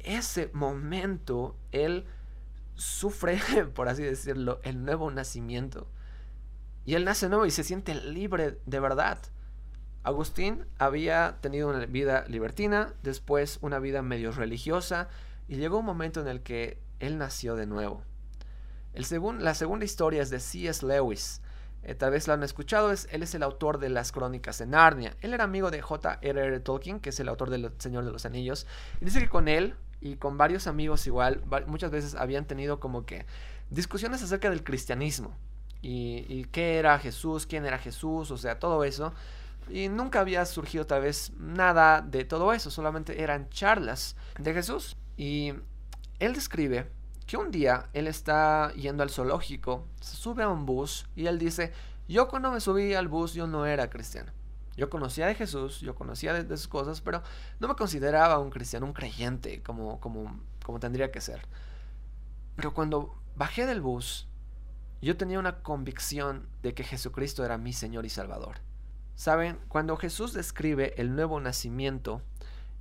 ese 0.00 0.50
momento 0.52 1.56
él 1.70 2.04
sufre, 2.82 3.40
por 3.74 3.88
así 3.88 4.02
decirlo, 4.02 4.60
el 4.64 4.84
nuevo 4.84 5.10
nacimiento. 5.10 5.86
Y 6.84 6.94
él 6.94 7.04
nace 7.04 7.28
nuevo 7.28 7.46
y 7.46 7.50
se 7.50 7.64
siente 7.64 7.94
libre 7.94 8.58
de 8.66 8.80
verdad. 8.80 9.18
Agustín 10.02 10.66
había 10.78 11.38
tenido 11.40 11.68
una 11.68 11.86
vida 11.86 12.24
libertina, 12.26 12.92
después 13.02 13.58
una 13.62 13.78
vida 13.78 14.02
medio 14.02 14.32
religiosa, 14.32 15.08
y 15.46 15.56
llegó 15.56 15.78
un 15.78 15.84
momento 15.84 16.20
en 16.20 16.26
el 16.26 16.42
que 16.42 16.80
él 16.98 17.18
nació 17.18 17.54
de 17.54 17.66
nuevo. 17.66 18.02
El 18.94 19.06
la 19.42 19.54
segunda 19.54 19.84
historia 19.84 20.22
es 20.22 20.30
de 20.30 20.40
C.S. 20.40 20.84
Lewis. 20.84 21.40
Eh, 21.84 21.94
tal 21.94 22.10
vez 22.10 22.26
lo 22.28 22.34
han 22.34 22.42
escuchado, 22.42 22.92
es, 22.92 23.08
él 23.10 23.22
es 23.22 23.34
el 23.34 23.42
autor 23.42 23.78
de 23.78 23.88
las 23.88 24.12
crónicas 24.12 24.58
de 24.58 24.66
Narnia. 24.66 25.16
Él 25.20 25.34
era 25.34 25.44
amigo 25.44 25.70
de 25.70 25.80
J.R.R. 25.80 26.60
Tolkien, 26.60 27.00
que 27.00 27.10
es 27.10 27.20
el 27.20 27.28
autor 27.28 27.50
del 27.50 27.72
Señor 27.78 28.04
de 28.04 28.12
los 28.12 28.26
Anillos. 28.26 28.66
Y 29.00 29.04
dice 29.04 29.20
que 29.20 29.28
con 29.28 29.48
él 29.48 29.76
y 30.02 30.16
con 30.16 30.36
varios 30.36 30.66
amigos 30.66 31.06
igual, 31.06 31.42
muchas 31.66 31.90
veces 31.90 32.14
habían 32.14 32.44
tenido 32.44 32.80
como 32.80 33.06
que 33.06 33.24
discusiones 33.70 34.22
acerca 34.22 34.50
del 34.50 34.64
cristianismo 34.64 35.34
y, 35.80 36.44
qué 36.52 36.78
era 36.78 36.98
Jesús, 36.98 37.46
quién 37.46 37.64
era 37.64 37.78
Jesús, 37.78 38.30
o 38.30 38.36
sea, 38.36 38.58
todo 38.58 38.84
eso. 38.84 39.12
Y 39.68 39.88
nunca 39.88 40.20
había 40.20 40.44
surgido 40.44 40.86
tal 40.86 41.02
vez 41.02 41.32
nada 41.38 42.00
de 42.00 42.24
todo 42.24 42.52
eso, 42.52 42.70
solamente 42.70 43.22
eran 43.22 43.48
charlas 43.50 44.16
de 44.38 44.54
Jesús. 44.54 44.96
Y 45.16 45.54
él 46.18 46.34
describe 46.34 46.88
que 47.26 47.36
un 47.36 47.50
día 47.50 47.88
él 47.92 48.06
está 48.06 48.72
yendo 48.74 49.02
al 49.02 49.10
zoológico, 49.10 49.86
se 50.00 50.16
sube 50.16 50.42
a 50.42 50.48
un 50.48 50.66
bus 50.66 51.06
y 51.16 51.26
él 51.26 51.38
dice, 51.38 51.72
yo 52.08 52.28
cuando 52.28 52.50
me 52.52 52.60
subí 52.60 52.94
al 52.94 53.08
bus 53.08 53.34
yo 53.34 53.46
no 53.46 53.66
era 53.66 53.90
cristiano. 53.90 54.32
Yo 54.76 54.88
conocía 54.88 55.26
de 55.26 55.34
Jesús, 55.34 55.80
yo 55.80 55.94
conocía 55.94 56.32
de, 56.32 56.56
sus 56.56 56.68
cosas, 56.68 57.00
pero 57.00 57.22
no 57.60 57.68
me 57.68 57.74
consideraba 57.74 58.38
un 58.38 58.50
cristiano, 58.50 58.86
un 58.86 58.92
creyente 58.92 59.62
como, 59.62 60.00
como, 60.00 60.40
como 60.64 60.80
tendría 60.80 61.12
que 61.12 61.20
ser. 61.20 61.46
Pero 62.56 62.72
cuando 62.72 63.14
bajé 63.36 63.66
del 63.66 63.80
bus, 63.80 64.28
yo 65.02 65.16
tenía 65.16 65.38
una 65.38 65.62
convicción 65.62 66.48
de 66.62 66.74
que 66.74 66.84
Jesucristo 66.84 67.44
era 67.44 67.58
mi 67.58 67.72
Señor 67.72 68.06
y 68.06 68.10
Salvador. 68.10 68.60
Saben, 69.14 69.58
cuando 69.68 69.96
Jesús 69.96 70.32
describe 70.32 70.94
el 70.96 71.14
nuevo 71.14 71.38
nacimiento 71.38 72.22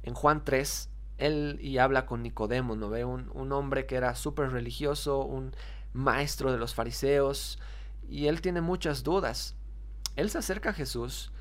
en 0.04 0.14
Juan 0.14 0.46
3, 0.46 0.90
él 1.18 1.60
y 1.62 1.78
habla 1.78 2.06
con 2.06 2.24
Nicodemo, 2.24 2.76
¿no 2.76 2.90
ve? 2.90 3.06
Un, 3.06 3.30
un 3.34 3.52
hombre 3.52 3.86
que 3.86 3.96
era 3.96 4.16
súper 4.16 4.52
religioso, 4.52 5.24
un 5.24 5.54
maestro 5.94 6.52
de 6.52 6.58
los 6.58 6.74
fariseos, 6.74 7.60
y 8.10 8.28
él 8.28 8.42
tiene 8.42 8.62
muchas 8.62 9.04
dudas. 9.04 9.56
Él 10.16 10.30
se 10.30 10.38
acerca 10.38 10.70
a 10.70 10.74
Jesús 10.74 11.32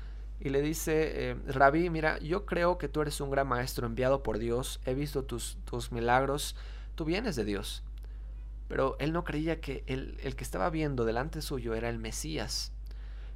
y 0.43 0.49
le 0.49 0.63
dice, 0.63 1.29
eh, 1.29 1.35
Rabí, 1.45 1.91
mira, 1.91 2.17
yo 2.17 2.47
creo 2.47 2.79
que 2.79 2.87
tú 2.87 3.01
eres 3.01 3.21
un 3.21 3.29
gran 3.29 3.47
maestro 3.47 3.85
enviado 3.85 4.23
por 4.23 4.39
Dios, 4.39 4.81
he 4.85 4.95
visto 4.95 5.23
tus, 5.23 5.59
tus 5.65 5.91
milagros, 5.91 6.55
tú 6.95 7.05
vienes 7.05 7.35
de 7.35 7.45
Dios. 7.45 7.83
Pero 8.67 8.95
él 8.99 9.13
no 9.13 9.23
creía 9.23 9.61
que 9.61 9.83
el, 9.85 10.17
el 10.23 10.35
que 10.35 10.43
estaba 10.43 10.71
viendo 10.71 11.05
delante 11.05 11.43
suyo 11.43 11.75
era 11.75 11.89
el 11.89 11.99
Mesías. 11.99 12.71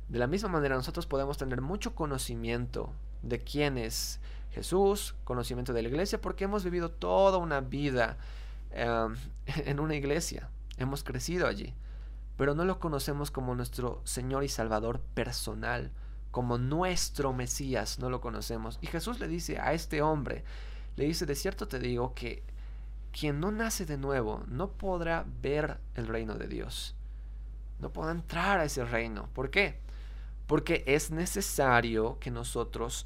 De 0.10 0.18
la 0.18 0.26
misma 0.26 0.50
manera 0.50 0.76
nosotros 0.76 1.06
podemos 1.06 1.38
tener 1.38 1.62
mucho 1.62 1.94
conocimiento 1.94 2.92
de 3.22 3.44
quién 3.44 3.78
es 3.78 4.20
Jesús, 4.50 5.14
conocimiento 5.26 5.74
de 5.74 5.84
la 5.84 5.90
iglesia, 5.90 6.20
porque 6.20 6.46
hemos 6.46 6.64
vivido 6.64 6.90
toda 6.90 7.38
una 7.38 7.62
vida 7.62 8.18
em, 8.72 9.16
en 9.46 9.80
una 9.80 9.94
iglesia, 9.94 10.50
hemos 10.78 11.04
crecido 11.04 11.46
allí, 11.46 11.76
pero 12.36 12.56
no 12.56 12.66
lo 12.66 12.80
conocemos 12.80 13.30
como 13.30 13.54
nuestro 13.54 14.02
Señor 14.06 14.44
y 14.44 14.50
Salvador 14.50 15.02
personal, 15.14 15.92
como 16.36 16.58
nuestro 16.58 17.32
Mesías, 17.32 17.98
no 17.98 18.10
lo 18.10 18.20
conocemos. 18.20 18.78
Y 18.82 18.88
Jesús 18.88 19.22
le 19.22 19.30
dice 19.30 19.58
a 19.58 19.72
este 19.72 20.02
hombre, 20.02 20.44
le 20.98 21.06
dice, 21.06 21.26
de 21.26 21.34
cierto 21.34 21.70
te 21.70 21.80
digo 21.80 22.14
que 22.14 22.44
quien 23.18 23.40
no 23.40 23.52
nace 23.52 23.86
de 23.86 23.98
nuevo 23.98 24.44
no 24.50 24.72
podrá 24.72 25.26
ver 25.42 25.80
el 25.96 26.08
reino 26.08 26.36
de 26.36 26.50
Dios, 26.50 26.94
no 27.80 27.94
podrá 27.94 28.12
entrar 28.12 28.60
a 28.60 28.66
ese 28.66 28.84
reino. 28.84 29.30
¿Por 29.32 29.50
qué? 29.50 29.80
Porque 30.46 30.84
es 30.88 31.10
necesario 31.10 32.20
que 32.20 32.32
nosotros 32.32 33.06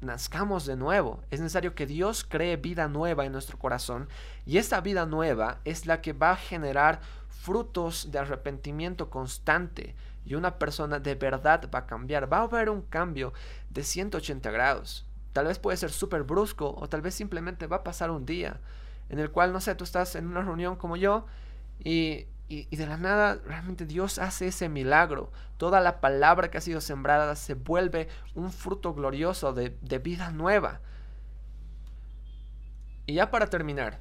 nazcamos 0.00 0.64
de 0.64 0.76
nuevo. 0.76 1.20
Es 1.30 1.40
necesario 1.40 1.74
que 1.74 1.84
Dios 1.84 2.24
cree 2.24 2.56
vida 2.56 2.88
nueva 2.88 3.26
en 3.26 3.32
nuestro 3.32 3.58
corazón. 3.58 4.08
Y 4.46 4.56
esta 4.56 4.80
vida 4.80 5.04
nueva 5.04 5.60
es 5.66 5.84
la 5.84 6.00
que 6.00 6.14
va 6.14 6.30
a 6.30 6.36
generar 6.36 7.02
frutos 7.28 8.10
de 8.10 8.20
arrepentimiento 8.20 9.10
constante. 9.10 9.94
Y 10.24 10.34
una 10.34 10.58
persona 10.58 10.98
de 10.98 11.14
verdad 11.14 11.68
va 11.74 11.80
a 11.80 11.86
cambiar. 11.86 12.32
Va 12.32 12.38
a 12.38 12.42
haber 12.42 12.70
un 12.70 12.82
cambio 12.82 13.32
de 13.70 13.82
180 13.82 14.50
grados. 14.50 15.06
Tal 15.32 15.46
vez 15.46 15.58
puede 15.58 15.76
ser 15.76 15.90
súper 15.90 16.22
brusco 16.22 16.74
o 16.78 16.88
tal 16.88 17.02
vez 17.02 17.14
simplemente 17.14 17.66
va 17.66 17.76
a 17.76 17.84
pasar 17.84 18.10
un 18.10 18.24
día 18.24 18.60
en 19.08 19.18
el 19.18 19.30
cual, 19.30 19.52
no 19.52 19.60
sé, 19.60 19.74
tú 19.74 19.84
estás 19.84 20.14
en 20.14 20.26
una 20.26 20.42
reunión 20.42 20.76
como 20.76 20.96
yo 20.96 21.26
y 21.78 22.26
y, 22.48 22.76
de 22.76 22.86
la 22.86 22.96
nada 22.96 23.36
realmente 23.44 23.86
Dios 23.86 24.18
hace 24.18 24.48
ese 24.48 24.68
milagro. 24.68 25.32
Toda 25.56 25.80
la 25.80 26.00
palabra 26.00 26.50
que 26.50 26.58
ha 26.58 26.60
sido 26.60 26.80
sembrada 26.80 27.36
se 27.36 27.54
vuelve 27.54 28.08
un 28.34 28.52
fruto 28.52 28.94
glorioso 28.94 29.52
de, 29.52 29.70
vida 29.98 30.30
nueva. 30.30 30.80
Y 33.06 33.14
ya 33.14 33.30
para 33.30 33.48
terminar, 33.48 34.00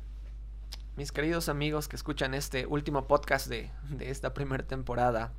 mis 0.97 1.11
queridos 1.11 1.49
amigos 1.49 1.87
que 1.87 1.95
escuchan 1.95 2.33
este 2.33 2.65
último 2.65 3.07
podcast 3.07 3.47
de, 3.47 3.71
de 3.89 4.09
esta 4.09 4.33
primera 4.33 4.65
temporada, 4.65 5.33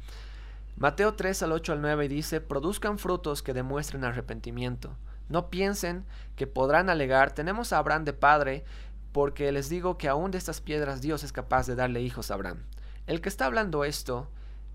Mateo 0.76 1.14
3 1.14 1.44
al 1.44 1.52
8 1.52 1.72
al 1.72 1.80
9 1.82 2.08
dice, 2.08 2.40
produzcan 2.40 2.98
frutos 2.98 3.42
que 3.42 3.54
demuestren 3.54 4.04
arrepentimiento. 4.04 4.96
No 5.28 5.48
piensen 5.48 6.04
que 6.34 6.48
podrán 6.48 6.90
alegar, 6.90 7.32
tenemos 7.32 7.72
a 7.72 7.78
Abraham 7.78 8.04
de 8.04 8.12
padre, 8.12 8.64
porque 9.12 9.52
les 9.52 9.68
digo 9.68 9.96
que 9.96 10.08
aún 10.08 10.32
de 10.32 10.38
estas 10.38 10.60
piedras 10.60 11.00
Dios 11.00 11.22
es 11.22 11.32
capaz 11.32 11.66
de 11.68 11.76
darle 11.76 12.02
hijos 12.02 12.30
a 12.30 12.34
Abraham. 12.34 12.64
El 13.06 13.20
que 13.20 13.28
está 13.28 13.46
hablando 13.46 13.84
esto 13.84 14.28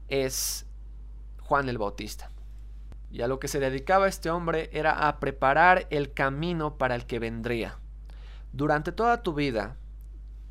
es 0.08 0.66
Juan 1.42 1.68
el 1.68 1.78
Bautista. 1.78 2.32
Y 3.12 3.22
a 3.22 3.28
lo 3.28 3.40
que 3.40 3.50
se 3.50 3.60
dedicaba 3.60 4.08
este 4.08 4.30
hombre 4.30 4.70
era 4.72 5.08
a 5.08 5.20
preparar 5.20 5.88
el 5.90 6.14
camino 6.14 6.78
para 6.78 6.96
el 6.96 7.06
que 7.06 7.20
vendría. 7.20 7.78
Durante 8.54 8.92
toda 8.94 9.22
tu 9.22 9.34
vida, 9.34 9.76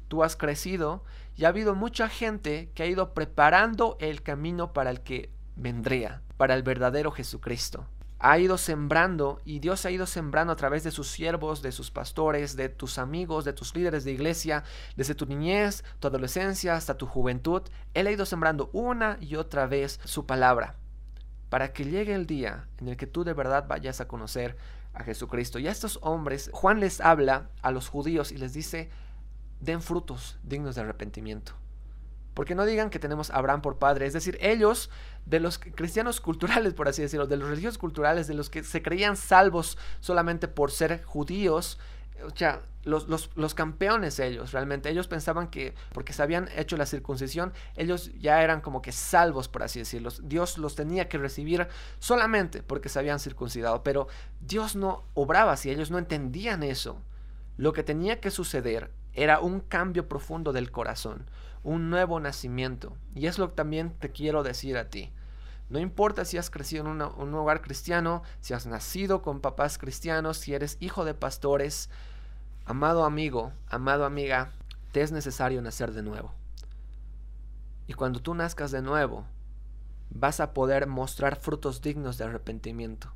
tú 0.08 0.22
has 0.22 0.36
crecido 0.36 1.04
y 1.36 1.44
ha 1.44 1.48
habido 1.48 1.74
mucha 1.74 2.08
gente 2.08 2.70
que 2.74 2.82
ha 2.82 2.86
ido 2.86 3.14
preparando 3.14 3.96
el 4.00 4.22
camino 4.22 4.72
para 4.72 4.90
el 4.90 5.00
que 5.00 5.30
vendría, 5.58 6.22
para 6.36 6.54
el 6.54 6.62
verdadero 6.62 7.10
Jesucristo 7.10 7.86
ha 8.20 8.38
ido 8.38 8.58
sembrando 8.58 9.40
y 9.44 9.60
Dios 9.60 9.84
ha 9.86 9.90
ido 9.90 10.06
sembrando 10.06 10.52
a 10.52 10.56
través 10.56 10.82
de 10.82 10.90
sus 10.90 11.08
siervos, 11.08 11.62
de 11.62 11.72
sus 11.72 11.90
pastores, 11.90 12.56
de 12.56 12.68
tus 12.68 12.98
amigos, 12.98 13.44
de 13.44 13.52
tus 13.52 13.74
líderes 13.74 14.04
de 14.04 14.12
iglesia, 14.12 14.64
desde 14.96 15.14
tu 15.14 15.26
niñez, 15.26 15.84
tu 16.00 16.08
adolescencia 16.08 16.74
hasta 16.74 16.96
tu 16.96 17.06
juventud. 17.06 17.62
Él 17.94 18.06
ha 18.08 18.10
ido 18.10 18.26
sembrando 18.26 18.70
una 18.72 19.18
y 19.20 19.36
otra 19.36 19.66
vez 19.66 20.00
su 20.04 20.26
palabra 20.26 20.74
para 21.48 21.72
que 21.72 21.84
llegue 21.84 22.14
el 22.14 22.26
día 22.26 22.66
en 22.78 22.88
el 22.88 22.96
que 22.96 23.06
tú 23.06 23.24
de 23.24 23.32
verdad 23.32 23.66
vayas 23.68 24.00
a 24.00 24.08
conocer 24.08 24.56
a 24.94 25.04
Jesucristo. 25.04 25.58
Y 25.58 25.68
a 25.68 25.70
estos 25.70 25.98
hombres, 26.02 26.50
Juan 26.52 26.80
les 26.80 27.00
habla 27.00 27.50
a 27.62 27.70
los 27.70 27.88
judíos 27.88 28.32
y 28.32 28.36
les 28.36 28.52
dice, 28.52 28.90
den 29.60 29.80
frutos 29.80 30.38
dignos 30.42 30.74
de 30.74 30.82
arrepentimiento. 30.82 31.52
Porque 32.38 32.54
no 32.54 32.66
digan 32.66 32.88
que 32.88 33.00
tenemos 33.00 33.30
a 33.30 33.38
Abraham 33.38 33.62
por 33.62 33.78
padre. 33.78 34.06
Es 34.06 34.12
decir, 34.12 34.38
ellos, 34.40 34.90
de 35.26 35.40
los 35.40 35.58
cristianos 35.58 36.20
culturales, 36.20 36.72
por 36.72 36.86
así 36.86 37.02
decirlo, 37.02 37.26
de 37.26 37.36
los 37.36 37.48
religiosos 37.48 37.78
culturales, 37.78 38.28
de 38.28 38.34
los 38.34 38.48
que 38.48 38.62
se 38.62 38.80
creían 38.80 39.16
salvos 39.16 39.76
solamente 39.98 40.46
por 40.46 40.70
ser 40.70 41.02
judíos, 41.02 41.80
o 42.24 42.30
sea, 42.30 42.62
los, 42.84 43.08
los, 43.08 43.54
campeones 43.56 44.20
ellos, 44.20 44.52
realmente. 44.52 44.88
Ellos 44.88 45.08
pensaban 45.08 45.48
que 45.48 45.74
porque 45.92 46.12
se 46.12 46.22
habían 46.22 46.48
hecho 46.54 46.76
la 46.76 46.86
circuncisión, 46.86 47.52
ellos 47.74 48.12
ya 48.20 48.40
eran 48.40 48.60
como 48.60 48.82
que 48.82 48.92
salvos, 48.92 49.48
por 49.48 49.64
así 49.64 49.80
decirlo. 49.80 50.10
Dios 50.22 50.58
los 50.58 50.76
tenía 50.76 51.08
que 51.08 51.18
recibir 51.18 51.66
solamente 51.98 52.62
porque 52.62 52.88
se 52.88 53.00
habían 53.00 53.18
circuncidado. 53.18 53.82
Pero 53.82 54.06
Dios 54.38 54.76
no 54.76 55.02
obraba 55.14 55.50
así, 55.50 55.70
ellos 55.70 55.90
no 55.90 55.98
entendían 55.98 56.62
eso. 56.62 57.02
Lo 57.56 57.72
que 57.72 57.82
tenía 57.82 58.20
que 58.20 58.30
suceder 58.30 58.92
era 59.22 59.40
un 59.40 59.60
cambio 59.60 60.08
profundo 60.08 60.52
del 60.52 60.70
corazón 60.70 61.26
un 61.62 61.90
nuevo 61.90 62.20
nacimiento. 62.20 62.96
Y 63.14 63.26
es 63.26 63.38
lo 63.38 63.50
que 63.50 63.56
también 63.56 63.92
te 63.98 64.10
quiero 64.10 64.42
decir 64.42 64.76
a 64.76 64.88
ti. 64.88 65.12
No 65.68 65.78
importa 65.78 66.24
si 66.24 66.38
has 66.38 66.50
crecido 66.50 66.86
en 66.86 67.02
un 67.02 67.34
hogar 67.34 67.60
cristiano, 67.60 68.22
si 68.40 68.54
has 68.54 68.66
nacido 68.66 69.20
con 69.20 69.40
papás 69.40 69.76
cristianos, 69.76 70.38
si 70.38 70.54
eres 70.54 70.78
hijo 70.80 71.04
de 71.04 71.12
pastores, 71.12 71.90
amado 72.64 73.04
amigo, 73.04 73.52
amado 73.68 74.06
amiga, 74.06 74.50
te 74.92 75.02
es 75.02 75.12
necesario 75.12 75.60
nacer 75.60 75.92
de 75.92 76.02
nuevo. 76.02 76.32
Y 77.86 77.92
cuando 77.92 78.20
tú 78.20 78.34
nazcas 78.34 78.70
de 78.70 78.80
nuevo, 78.80 79.26
vas 80.08 80.40
a 80.40 80.54
poder 80.54 80.86
mostrar 80.86 81.36
frutos 81.36 81.82
dignos 81.82 82.16
de 82.16 82.24
arrepentimiento. 82.24 83.12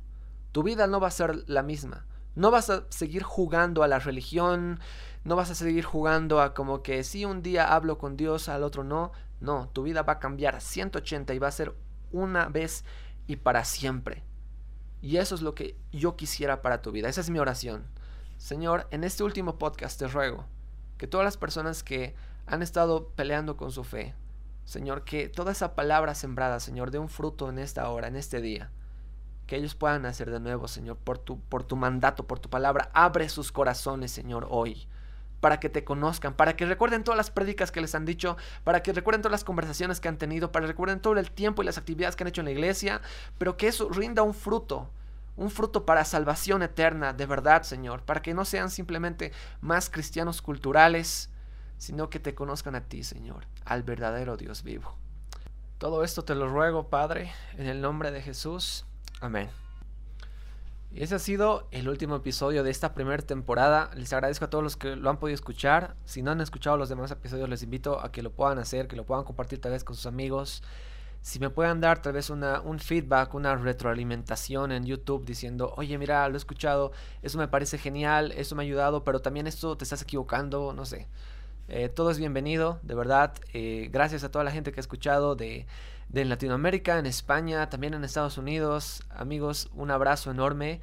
Tu 0.51 0.61
vida 0.61 0.85
no 0.85 0.99
va 0.99 1.07
a 1.07 1.11
ser 1.11 1.49
la 1.49 1.63
misma. 1.63 2.05
No 2.35 2.51
vas 2.51 2.69
a 2.69 2.83
seguir 2.89 3.23
jugando 3.23 3.81
a 3.81 3.87
la 3.87 3.99
religión, 3.99 4.79
no 5.23 5.35
vas 5.37 5.49
a 5.49 5.55
seguir 5.55 5.85
jugando 5.85 6.41
a 6.41 6.53
como 6.53 6.83
que 6.83 7.03
si 7.03 7.23
un 7.23 7.41
día 7.41 7.73
hablo 7.73 7.97
con 7.97 8.17
Dios, 8.17 8.49
al 8.49 8.63
otro 8.63 8.83
no. 8.83 9.11
No, 9.39 9.69
tu 9.69 9.83
vida 9.83 10.03
va 10.03 10.13
a 10.13 10.19
cambiar 10.19 10.61
180 10.61 11.33
y 11.33 11.39
va 11.39 11.47
a 11.47 11.51
ser 11.51 11.73
una 12.11 12.47
vez 12.47 12.83
y 13.27 13.37
para 13.37 13.63
siempre. 13.63 14.23
Y 15.01 15.17
eso 15.17 15.35
es 15.35 15.41
lo 15.41 15.55
que 15.55 15.77
yo 15.91 16.15
quisiera 16.15 16.61
para 16.61 16.81
tu 16.81 16.91
vida. 16.91 17.09
Esa 17.09 17.21
es 17.21 17.29
mi 17.29 17.39
oración. 17.39 17.85
Señor, 18.37 18.87
en 18.91 19.03
este 19.03 19.23
último 19.23 19.57
podcast 19.57 19.99
te 19.99 20.07
ruego 20.07 20.45
que 20.97 21.07
todas 21.07 21.25
las 21.25 21.37
personas 21.37 21.83
que 21.83 22.15
han 22.45 22.61
estado 22.61 23.09
peleando 23.09 23.55
con 23.57 23.71
su 23.71 23.83
fe, 23.83 24.15
Señor, 24.65 25.03
que 25.03 25.27
toda 25.29 25.51
esa 25.53 25.75
palabra 25.75 26.15
sembrada, 26.15 26.59
Señor, 26.59 26.91
dé 26.91 26.99
un 26.99 27.09
fruto 27.09 27.49
en 27.49 27.59
esta 27.59 27.89
hora, 27.89 28.07
en 28.07 28.15
este 28.15 28.41
día. 28.41 28.71
Que 29.47 29.57
ellos 29.57 29.75
puedan 29.75 30.03
nacer 30.03 30.31
de 30.31 30.39
nuevo, 30.39 30.67
Señor, 30.67 30.97
por 30.97 31.17
tu, 31.17 31.39
por 31.39 31.63
tu 31.63 31.75
mandato, 31.75 32.25
por 32.27 32.39
tu 32.39 32.49
palabra. 32.49 32.89
Abre 32.93 33.27
sus 33.27 33.51
corazones, 33.51 34.11
Señor, 34.11 34.47
hoy 34.49 34.87
para 35.43 35.59
que 35.59 35.67
te 35.67 35.83
conozcan, 35.83 36.33
para 36.35 36.55
que 36.55 36.65
recuerden 36.65 37.03
todas 37.03 37.17
las 37.17 37.29
prédicas 37.29 37.69
que 37.69 37.81
les 37.81 37.95
han 37.95 38.05
dicho, 38.05 38.37
para 38.63 38.81
que 38.81 38.93
recuerden 38.93 39.21
todas 39.21 39.33
las 39.33 39.43
conversaciones 39.43 39.99
que 39.99 40.07
han 40.07 40.17
tenido, 40.17 40.53
para 40.53 40.63
que 40.63 40.67
recuerden 40.67 41.01
todo 41.01 41.17
el 41.17 41.31
tiempo 41.31 41.61
y 41.61 41.65
las 41.65 41.77
actividades 41.77 42.15
que 42.15 42.23
han 42.23 42.29
hecho 42.29 42.39
en 42.39 42.45
la 42.45 42.51
iglesia, 42.51 43.01
pero 43.37 43.57
que 43.57 43.67
eso 43.67 43.89
rinda 43.89 44.23
un 44.23 44.33
fruto, 44.33 44.89
un 45.35 45.51
fruto 45.51 45.85
para 45.85 46.05
salvación 46.05 46.63
eterna, 46.63 47.11
de 47.11 47.25
verdad, 47.25 47.63
Señor, 47.63 48.03
para 48.03 48.21
que 48.21 48.33
no 48.33 48.45
sean 48.45 48.69
simplemente 48.69 49.33
más 49.59 49.89
cristianos 49.89 50.41
culturales, 50.41 51.29
sino 51.77 52.09
que 52.09 52.21
te 52.21 52.33
conozcan 52.35 52.75
a 52.75 52.85
ti, 52.85 53.03
Señor, 53.03 53.45
al 53.65 53.83
verdadero 53.83 54.37
Dios 54.37 54.63
vivo. 54.63 54.95
Todo 55.77 56.05
esto 56.05 56.23
te 56.23 56.35
lo 56.35 56.47
ruego, 56.47 56.87
Padre, 56.87 57.33
en 57.57 57.67
el 57.67 57.81
nombre 57.81 58.11
de 58.11 58.21
Jesús. 58.21 58.85
Amén. 59.19 59.62
Y 60.93 61.01
ese 61.01 61.15
ha 61.15 61.19
sido 61.19 61.67
el 61.71 61.89
último 61.89 62.15
episodio 62.15 62.63
de 62.63 62.69
esta 62.69 62.93
primera 62.93 63.23
temporada. 63.23 63.89
Les 63.95 64.13
agradezco 64.13 64.45
a 64.45 64.49
todos 64.49 64.63
los 64.63 64.77
que 64.77 64.95
lo 64.95 65.09
han 65.09 65.17
podido 65.17 65.33
escuchar. 65.33 65.95
Si 66.05 66.21
no 66.21 66.31
han 66.31 66.39
escuchado 66.39 66.77
los 66.77 66.87
demás 66.87 67.09
episodios, 67.09 67.49
les 67.49 67.63
invito 67.63 67.99
a 67.99 68.11
que 68.11 68.21
lo 68.21 68.31
puedan 68.31 68.59
hacer, 68.59 68.87
que 68.87 68.95
lo 68.95 69.03
puedan 69.03 69.23
compartir 69.23 69.59
tal 69.59 69.71
vez 69.71 69.83
con 69.83 69.95
sus 69.95 70.05
amigos 70.05 70.61
si 71.23 71.39
me 71.39 71.49
puedan 71.49 71.79
dar 71.79 72.01
tal 72.01 72.11
vez 72.11 72.29
una, 72.29 72.59
un 72.59 72.79
feedback, 72.79 73.33
una 73.33 73.55
retroalimentación 73.55 74.73
en 74.73 74.85
YouTube 74.85 75.25
diciendo, 75.25 75.73
oye, 75.77 75.97
mira, 75.97 76.27
lo 76.27 76.35
he 76.35 76.37
escuchado, 76.37 76.91
eso 77.21 77.37
me 77.37 77.47
parece 77.47 77.77
genial, 77.77 78.33
eso 78.33 78.55
me 78.55 78.63
ha 78.63 78.65
ayudado, 78.65 79.05
pero 79.05 79.21
también 79.21 79.47
esto 79.47 79.77
te 79.77 79.85
estás 79.85 80.01
equivocando, 80.01 80.73
no 80.73 80.85
sé. 80.85 81.07
Eh, 81.69 81.87
todo 81.87 82.11
es 82.11 82.17
bienvenido, 82.19 82.79
de 82.83 82.93
verdad. 82.93 83.33
Eh, 83.53 83.89
gracias 83.91 84.23
a 84.23 84.31
toda 84.31 84.43
la 84.43 84.51
gente 84.51 84.71
que 84.71 84.79
ha 84.79 84.81
escuchado 84.81 85.35
de, 85.35 85.65
de 86.09 86.25
Latinoamérica, 86.25 86.99
en 86.99 87.05
España, 87.05 87.69
también 87.69 87.93
en 87.93 88.03
Estados 88.03 88.37
Unidos. 88.37 89.03
Amigos, 89.09 89.69
un 89.73 89.89
abrazo 89.89 90.31
enorme. 90.31 90.81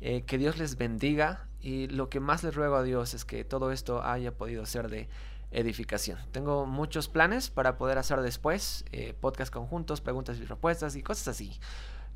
Eh, 0.00 0.22
que 0.22 0.36
Dios 0.36 0.58
les 0.58 0.76
bendiga. 0.76 1.46
Y 1.60 1.88
lo 1.88 2.08
que 2.08 2.20
más 2.20 2.44
les 2.44 2.54
ruego 2.54 2.76
a 2.76 2.82
Dios 2.82 3.14
es 3.14 3.24
que 3.24 3.42
todo 3.42 3.72
esto 3.72 4.02
haya 4.04 4.32
podido 4.32 4.66
ser 4.66 4.88
de 4.88 5.08
edificación. 5.50 6.18
Tengo 6.30 6.66
muchos 6.66 7.08
planes 7.08 7.48
para 7.48 7.78
poder 7.78 7.98
hacer 7.98 8.20
después, 8.20 8.84
podcast 9.20 9.52
conjuntos, 9.52 10.00
preguntas 10.00 10.38
y 10.38 10.44
respuestas 10.44 10.94
y 10.94 11.02
cosas 11.02 11.28
así. 11.28 11.58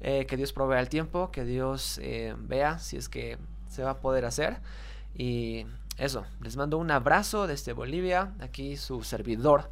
Que 0.00 0.36
Dios 0.36 0.52
provea 0.52 0.78
el 0.78 0.88
tiempo, 0.88 1.32
que 1.32 1.44
Dios 1.44 2.00
vea 2.38 2.78
si 2.78 2.98
es 2.98 3.08
que 3.08 3.36
se 3.68 3.82
va 3.82 3.90
a 3.90 4.00
poder 4.00 4.26
hacer. 4.26 4.60
Y 5.14 5.66
eso, 5.98 6.24
les 6.40 6.56
mando 6.56 6.78
un 6.78 6.90
abrazo 6.90 7.46
desde 7.46 7.72
Bolivia, 7.72 8.34
aquí 8.40 8.76
su 8.76 9.02
servidor 9.02 9.70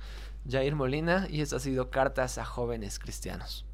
Jair 0.48 0.74
Molina 0.74 1.26
y 1.28 1.40
esto 1.40 1.56
ha 1.56 1.61
sido 1.61 1.90
Cartas 1.90 2.38
a 2.38 2.44
Jóvenes 2.44 2.98
Cristianos. 2.98 3.64